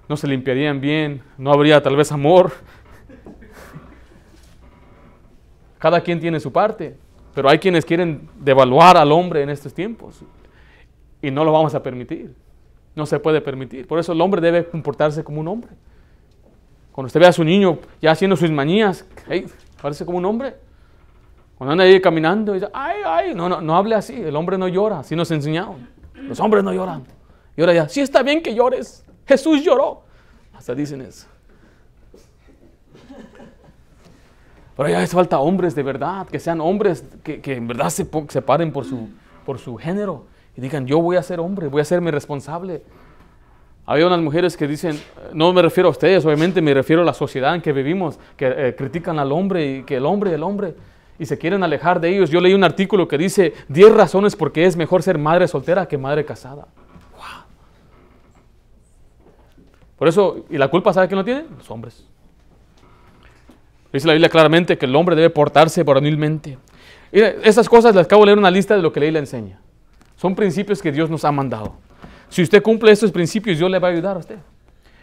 [0.09, 2.53] no se limpiarían bien, no habría tal vez amor.
[5.79, 6.97] Cada quien tiene su parte,
[7.35, 10.23] pero hay quienes quieren devaluar al hombre en estos tiempos
[11.23, 12.35] y no lo vamos a permitir.
[12.95, 13.87] No se puede permitir.
[13.87, 15.73] Por eso el hombre debe comportarse como un hombre.
[16.95, 19.05] Cuando usted ve a su niño ya haciendo sus manías,
[19.83, 20.55] parece como un hombre.
[21.59, 24.69] Cuando anda ahí caminando, dice, ay, ay, no, no, no hable así, el hombre no
[24.69, 25.89] llora, así nos enseñaron.
[26.15, 27.03] Los hombres no lloran.
[27.57, 30.05] Y ahora ya, sí está bien que llores, Jesús lloró.
[30.53, 31.27] Hasta dicen eso.
[34.77, 38.41] Pero ya hace falta hombres de verdad, que sean hombres que, en verdad se, se
[38.41, 39.09] paren por su,
[39.45, 40.27] por su género
[40.57, 42.85] y digan, yo voy a ser hombre, voy a mi responsable.
[43.87, 44.99] Había unas mujeres que dicen,
[45.35, 48.47] no me refiero a ustedes, obviamente me refiero a la sociedad en que vivimos, que
[48.47, 50.75] eh, critican al hombre y que el hombre, el hombre,
[51.19, 52.31] y se quieren alejar de ellos.
[52.31, 55.87] Yo leí un artículo que dice 10 razones por qué es mejor ser madre soltera
[55.87, 56.67] que madre casada.
[59.99, 61.45] Por eso, ¿y la culpa sabe quién lo tiene?
[61.57, 62.05] Los hombres.
[63.93, 66.59] Dice la Biblia claramente que el hombre debe portarse varonilmente.
[67.13, 69.61] Esas cosas les acabo de leer una lista de lo que la le enseña.
[70.17, 71.75] Son principios que Dios nos ha mandado.
[72.29, 74.39] Si usted cumple estos principios, Dios le va a ayudar a usted.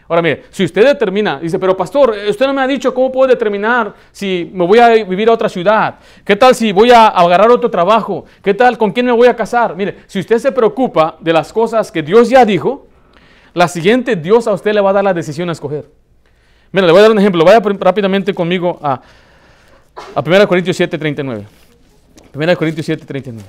[0.08, 3.28] Ahora mire, si usted determina, dice, pero pastor, usted no me ha dicho cómo puedo
[3.28, 5.94] determinar si me voy a vivir a otra ciudad.
[6.24, 8.26] ¿Qué tal si voy a agarrar otro trabajo?
[8.42, 9.74] ¿Qué tal con quién me voy a casar?
[9.74, 12.86] Mire, si usted se preocupa de las cosas que Dios ya dijo,
[13.54, 15.88] la siguiente Dios a usted le va a dar la decisión a escoger.
[16.72, 17.44] Mira, le voy a dar un ejemplo.
[17.44, 19.00] Vaya rápidamente conmigo a,
[20.14, 21.46] a 1 Corintios 7, 39.
[22.34, 23.48] 1 Corintios 7, 39.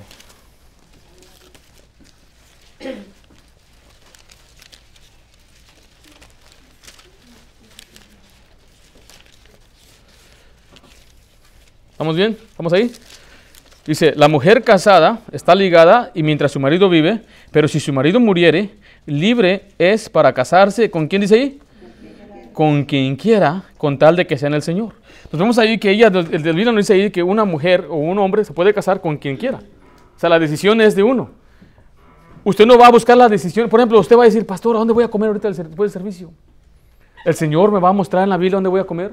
[11.94, 12.36] ¿Estamos bien?
[12.50, 12.90] ¿Estamos ahí?
[13.86, 17.20] Dice, la mujer casada está ligada y mientras su marido vive,
[17.52, 18.70] pero si su marido muriere,
[19.06, 20.90] libre es para casarse.
[20.90, 21.60] ¿Con quién dice ahí?
[22.52, 24.94] Con quien quiera, con tal de que sea en el Señor.
[25.30, 28.18] Nos vemos ahí que ella, el del no dice ahí que una mujer o un
[28.18, 29.58] hombre se puede casar con quien quiera.
[30.16, 31.30] O sea, la decisión es de uno.
[32.42, 33.68] Usted no va a buscar la decisión.
[33.68, 36.02] Por ejemplo, usted va a decir, pastor, ¿a dónde voy a comer ahorita después del
[36.02, 36.32] servicio?
[37.24, 39.12] ¿El Señor me va a mostrar en la Biblia dónde voy a comer?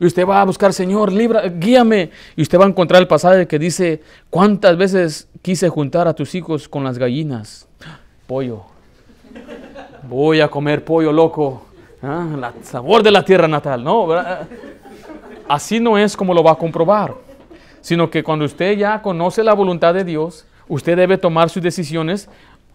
[0.00, 2.10] Y usted va a buscar, Señor, libra, guíame.
[2.36, 6.34] Y usted va a encontrar el pasaje que dice, ¿cuántas veces quise juntar a tus
[6.34, 7.66] hijos con las gallinas?
[8.26, 8.62] Pollo.
[10.08, 11.62] Voy a comer pollo loco.
[12.00, 12.52] ¿Ah?
[12.62, 13.82] Sabor de la tierra natal.
[13.82, 14.08] No,
[15.48, 17.14] así no es como lo va a comprobar.
[17.80, 22.28] Sino que cuando usted ya conoce la voluntad de Dios, usted debe tomar sus decisiones,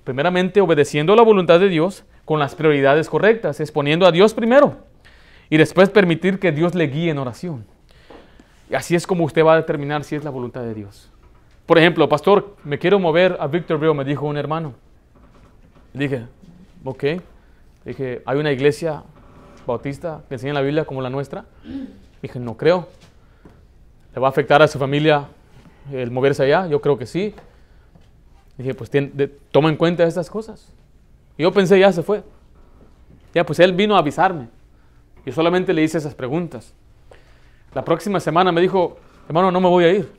[0.04, 4.78] primeramente obedeciendo la voluntad de Dios con las prioridades correctas, exponiendo a Dios primero
[5.50, 7.66] y después permitir que Dios le guíe en oración.
[8.70, 11.12] Y así es como usted va a determinar si es la voluntad de Dios.
[11.66, 14.74] Por ejemplo, pastor, me quiero mover a Victorville, me dijo un hermano.
[15.94, 16.26] dije,
[16.84, 17.04] ok.
[17.86, 19.04] dije, ¿hay una iglesia
[19.66, 21.46] bautista que enseña la Biblia como la nuestra?
[22.22, 22.88] dije, no creo.
[24.14, 25.28] ¿Le va a afectar a su familia
[25.92, 26.68] el moverse allá?
[26.68, 27.34] Yo creo que sí.
[28.58, 28.92] dije, pues
[29.52, 30.72] toma en cuenta estas cosas.
[31.38, 32.24] Y yo pensé, ya se fue.
[33.34, 34.48] Ya, pues él vino a avisarme.
[35.26, 36.74] Yo solamente le hice esas preguntas.
[37.74, 38.98] La próxima semana me dijo,
[39.28, 40.12] hermano, no me voy a ir.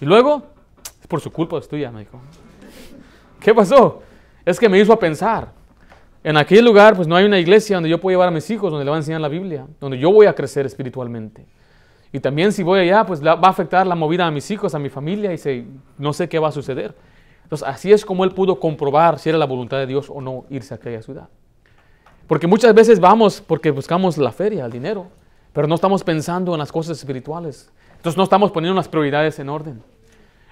[0.00, 0.42] Y luego,
[1.00, 2.20] es por su culpa, es tuya, me dijo.
[3.40, 4.02] ¿Qué pasó?
[4.44, 5.52] Es que me hizo a pensar.
[6.24, 8.70] En aquel lugar, pues no hay una iglesia donde yo pueda llevar a mis hijos,
[8.70, 11.46] donde le van a enseñar la Biblia, donde yo voy a crecer espiritualmente.
[12.12, 14.78] Y también si voy allá, pues va a afectar la movida a mis hijos, a
[14.78, 15.66] mi familia, y
[15.96, 16.94] no sé qué va a suceder.
[17.44, 20.44] Entonces, así es como él pudo comprobar si era la voluntad de Dios o no
[20.50, 21.28] irse a aquella ciudad.
[22.28, 25.06] Porque muchas veces vamos porque buscamos la feria, el dinero,
[25.54, 27.72] pero no estamos pensando en las cosas espirituales.
[27.96, 29.82] Entonces no estamos poniendo las prioridades en orden.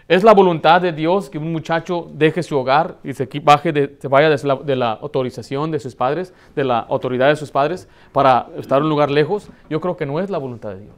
[0.09, 4.39] Es la voluntad de Dios que un muchacho deje su hogar y se, vaya de
[4.45, 8.79] la, de la, autorización de sus padres, de la autoridad de sus padres, para estar
[8.79, 9.51] en un lugar lejos.
[9.68, 10.95] Yo creo que no es la voluntad de Dios.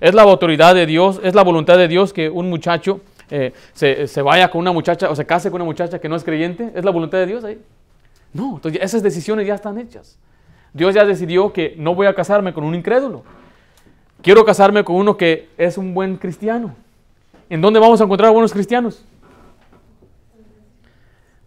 [0.00, 3.00] Es la autoridad de Dios, es la voluntad de Dios que un muchacho
[3.30, 6.14] eh, se, se, vaya con una muchacha o se case con una muchacha que no
[6.14, 6.70] es creyente.
[6.76, 7.58] ¿Es la voluntad de Dios ahí?
[8.36, 10.18] No, entonces esas decisiones ya están hechas.
[10.74, 13.22] Dios ya decidió que no voy a casarme con un incrédulo.
[14.20, 16.74] Quiero casarme con uno que es un buen cristiano.
[17.48, 19.02] ¿En dónde vamos a encontrar buenos cristianos?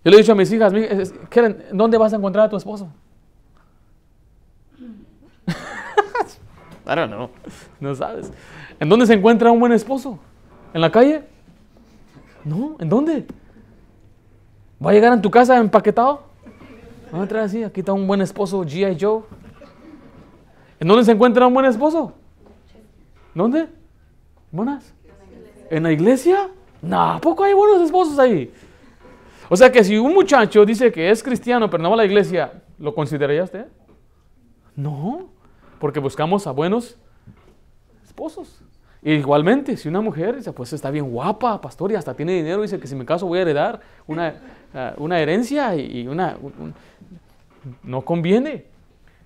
[0.03, 0.73] Yo le he dicho a mis hijas,
[1.71, 2.89] ¿dónde vas a encontrar a tu esposo?
[6.87, 7.29] I don't know.
[7.79, 8.31] No sabes.
[8.79, 10.17] ¿En dónde se encuentra un buen esposo?
[10.73, 11.21] ¿En la calle?
[12.43, 13.27] No, ¿en dónde?
[14.83, 16.28] ¿Va a llegar en tu casa empaquetado?
[17.12, 18.97] Vamos a entrar así, aquí está un buen esposo, G.I.
[18.99, 19.24] Joe.
[20.80, 22.14] ¿En dónde se encuentra un buen esposo?
[23.34, 23.68] ¿Dónde?
[24.51, 24.93] ¿Buenas?
[25.70, 26.49] ¿En la iglesia?
[26.82, 28.51] No, ¿a poco hay buenos esposos ahí?
[29.49, 32.05] O sea que si un muchacho dice que es cristiano pero no va a la
[32.05, 33.66] iglesia, ¿lo consideraría usted?
[34.76, 35.30] No,
[35.80, 36.97] porque buscamos a buenos
[38.05, 38.62] esposos.
[39.01, 42.79] Igualmente, si una mujer dice, pues está bien guapa, pastor, y hasta tiene dinero, dice
[42.79, 44.33] que si me caso voy a heredar una,
[44.73, 46.37] eh, una herencia y una,
[47.83, 48.65] no conviene.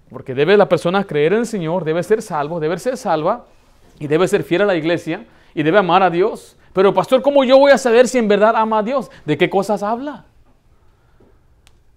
[0.10, 3.46] Porque debe la persona creer en el Señor, debe ser salvo, debe ser salva
[4.00, 6.56] y debe ser fiel a la iglesia y debe amar a Dios.
[6.72, 9.10] Pero pastor, ¿cómo yo voy a saber si en verdad ama a Dios?
[9.26, 10.26] ¿De qué cosas habla?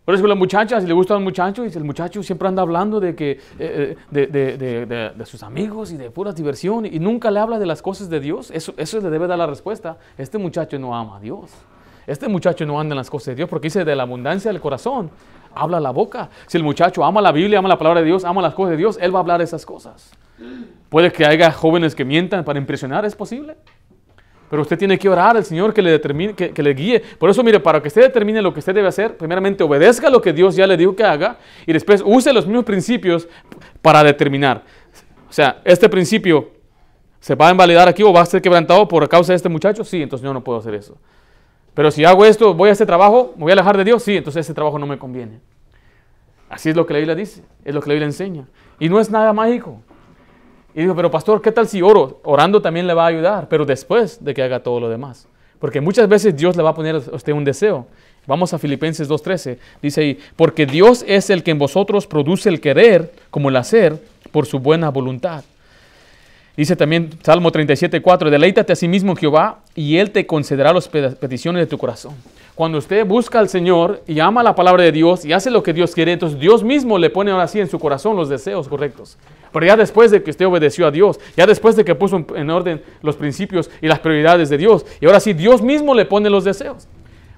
[0.07, 3.00] Por eso las muchachas, si le gusta al muchacho, y el muchacho siempre anda hablando
[3.00, 7.59] de, que, eh, eh, de, sus amigos y de pura diversión y nunca le habla
[7.59, 9.98] de las cosas de Dios, eso, eso le debe dar la respuesta.
[10.16, 11.50] Este muchacho no ama a Dios.
[12.07, 14.61] Este muchacho no anda en las cosas de Dios porque dice de la abundancia del
[14.61, 15.11] corazón
[15.57, 16.28] habla la boca.
[16.46, 18.76] Si el muchacho ama la Biblia, ama la palabra de Dios, ama las cosas de
[18.76, 20.12] Dios, él va a hablar esas cosas.
[20.88, 23.57] Puede que haya jóvenes que mientan para impresionar, es posible.
[24.49, 27.01] Pero usted tiene que orar al Señor que le determine, que, le guíe.
[27.18, 30.20] Por eso, mire, para que usted determine lo que usted debe hacer, primeramente obedezca lo
[30.20, 33.28] que Dios ya le dijo que haga y después use los mismos principios
[33.82, 34.62] para determinar.
[35.28, 36.57] O sea, este principio
[37.26, 39.82] ¿Se va a invalidar aquí o va a ser quebrantado por causa de este muchacho?
[39.82, 40.97] Sí, entonces yo no puedo hacer eso.
[41.74, 44.16] Pero si hago esto, voy a este trabajo, me voy a alejar de Dios, sí,
[44.16, 45.40] entonces ese trabajo no me conviene.
[46.49, 48.47] Así es lo que la Biblia dice, es lo que la Biblia enseña.
[48.78, 49.82] Y no es nada mágico.
[50.76, 52.20] Y digo, pero pastor, ¿qué tal si oro?
[52.22, 55.26] Orando también le va a ayudar, pero después de que haga todo lo demás.
[55.58, 57.86] Porque muchas veces Dios le va a poner a usted un deseo.
[58.26, 59.56] Vamos a Filipenses 2.13.
[59.80, 63.98] Dice ahí, porque Dios es el que en vosotros produce el querer como el hacer
[64.32, 65.44] por su buena voluntad.
[66.58, 71.60] Dice también Salmo 37.4, deleítate a sí mismo Jehová y Él te concederá las peticiones
[71.60, 72.14] de tu corazón.
[72.57, 75.74] Cuando usted busca al Señor y ama la palabra de Dios y hace lo que
[75.74, 79.18] Dios quiere, entonces Dios mismo le pone ahora sí en su corazón los deseos correctos.
[79.52, 82.48] Pero ya después de que usted obedeció a Dios, ya después de que puso en
[82.48, 86.30] orden los principios y las prioridades de Dios, y ahora sí Dios mismo le pone
[86.30, 86.88] los deseos.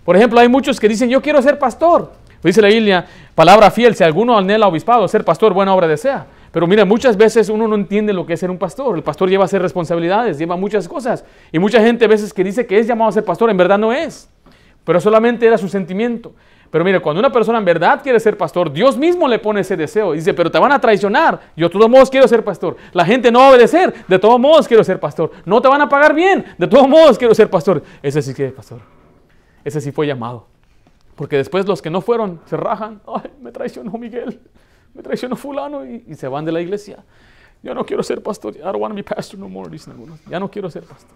[0.04, 2.12] Por ejemplo, hay muchos que dicen, yo quiero ser pastor.
[2.40, 3.04] Dice la Biblia,
[3.34, 6.28] palabra fiel, si alguno anhela obispado, ser pastor, buena obra desea.
[6.52, 8.96] Pero mira, muchas veces uno no entiende lo que es ser un pastor.
[8.96, 11.24] El pastor lleva a hacer responsabilidades, lleva muchas cosas.
[11.50, 13.78] Y mucha gente a veces que dice que es llamado a ser pastor, en verdad
[13.78, 14.30] no es.
[14.88, 16.32] Pero solamente era su sentimiento.
[16.70, 19.76] Pero mire, cuando una persona en verdad quiere ser pastor, Dios mismo le pone ese
[19.76, 20.12] deseo.
[20.12, 21.38] Dice, pero te van a traicionar.
[21.54, 22.74] Yo de todos modos quiero ser pastor.
[22.94, 23.92] La gente no va a obedecer.
[24.08, 25.30] De todos modos quiero ser pastor.
[25.44, 26.42] No te van a pagar bien.
[26.56, 27.82] De todos modos quiero ser pastor.
[28.02, 28.80] Ese sí que es pastor.
[29.62, 30.46] Ese sí fue llamado.
[31.16, 33.02] Porque después los que no fueron se rajan.
[33.06, 34.40] Ay, me traicionó Miguel
[34.94, 37.04] me traicionó fulano y, se van de la iglesia.
[37.62, 38.56] Yo no quiero ser pastor.
[38.56, 40.18] I don't want to be pastor no more, dicen algunos.
[40.24, 41.14] Ya no quiero ser pastor.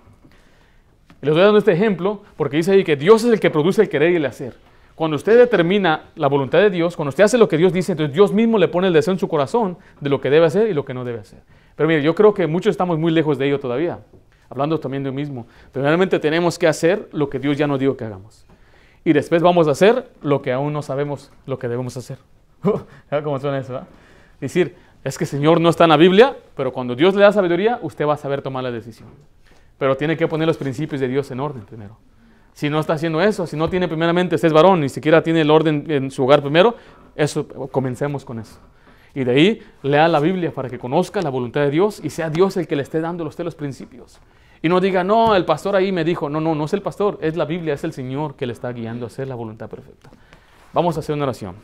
[1.22, 3.88] Les doy dando este ejemplo porque dice ahí que Dios es el que produce el
[3.88, 4.54] querer y el hacer.
[4.96, 8.12] Cuando usted determina la voluntad de Dios, cuando usted hace lo que Dios dice, entonces
[8.12, 10.74] Dios mismo le pone el deseo en su corazón de lo que debe hacer y
[10.74, 11.38] lo que no debe hacer.
[11.76, 14.00] Pero mire, yo creo que muchos estamos muy lejos de ello todavía,
[14.50, 15.46] hablando también de lo mismo.
[15.72, 18.44] Pero realmente tenemos que hacer lo que Dios ya nos dijo que hagamos.
[19.04, 22.18] Y después vamos a hacer lo que aún no sabemos lo que debemos hacer.
[23.24, 23.80] ¿Cómo suena eso?
[24.40, 27.78] Decir, es que Señor no está en la Biblia, pero cuando Dios le da sabiduría,
[27.80, 29.08] usted va a saber tomar la decisión.
[29.82, 31.98] Pero tiene que poner los principios de Dios en orden primero.
[32.52, 35.40] Si no está haciendo eso, si no tiene primeramente, usted es varón, ni siquiera tiene
[35.40, 36.76] el orden en su hogar primero,
[37.16, 38.60] eso, comencemos con eso.
[39.12, 42.30] Y de ahí lea la Biblia para que conozca la voluntad de Dios y sea
[42.30, 44.20] Dios el que le esté dando a usted los principios.
[44.62, 47.18] Y no diga, no, el pastor ahí me dijo, no, no, no es el pastor,
[47.20, 50.10] es la Biblia, es el Señor que le está guiando a hacer la voluntad perfecta.
[50.72, 51.56] Vamos a hacer una oración.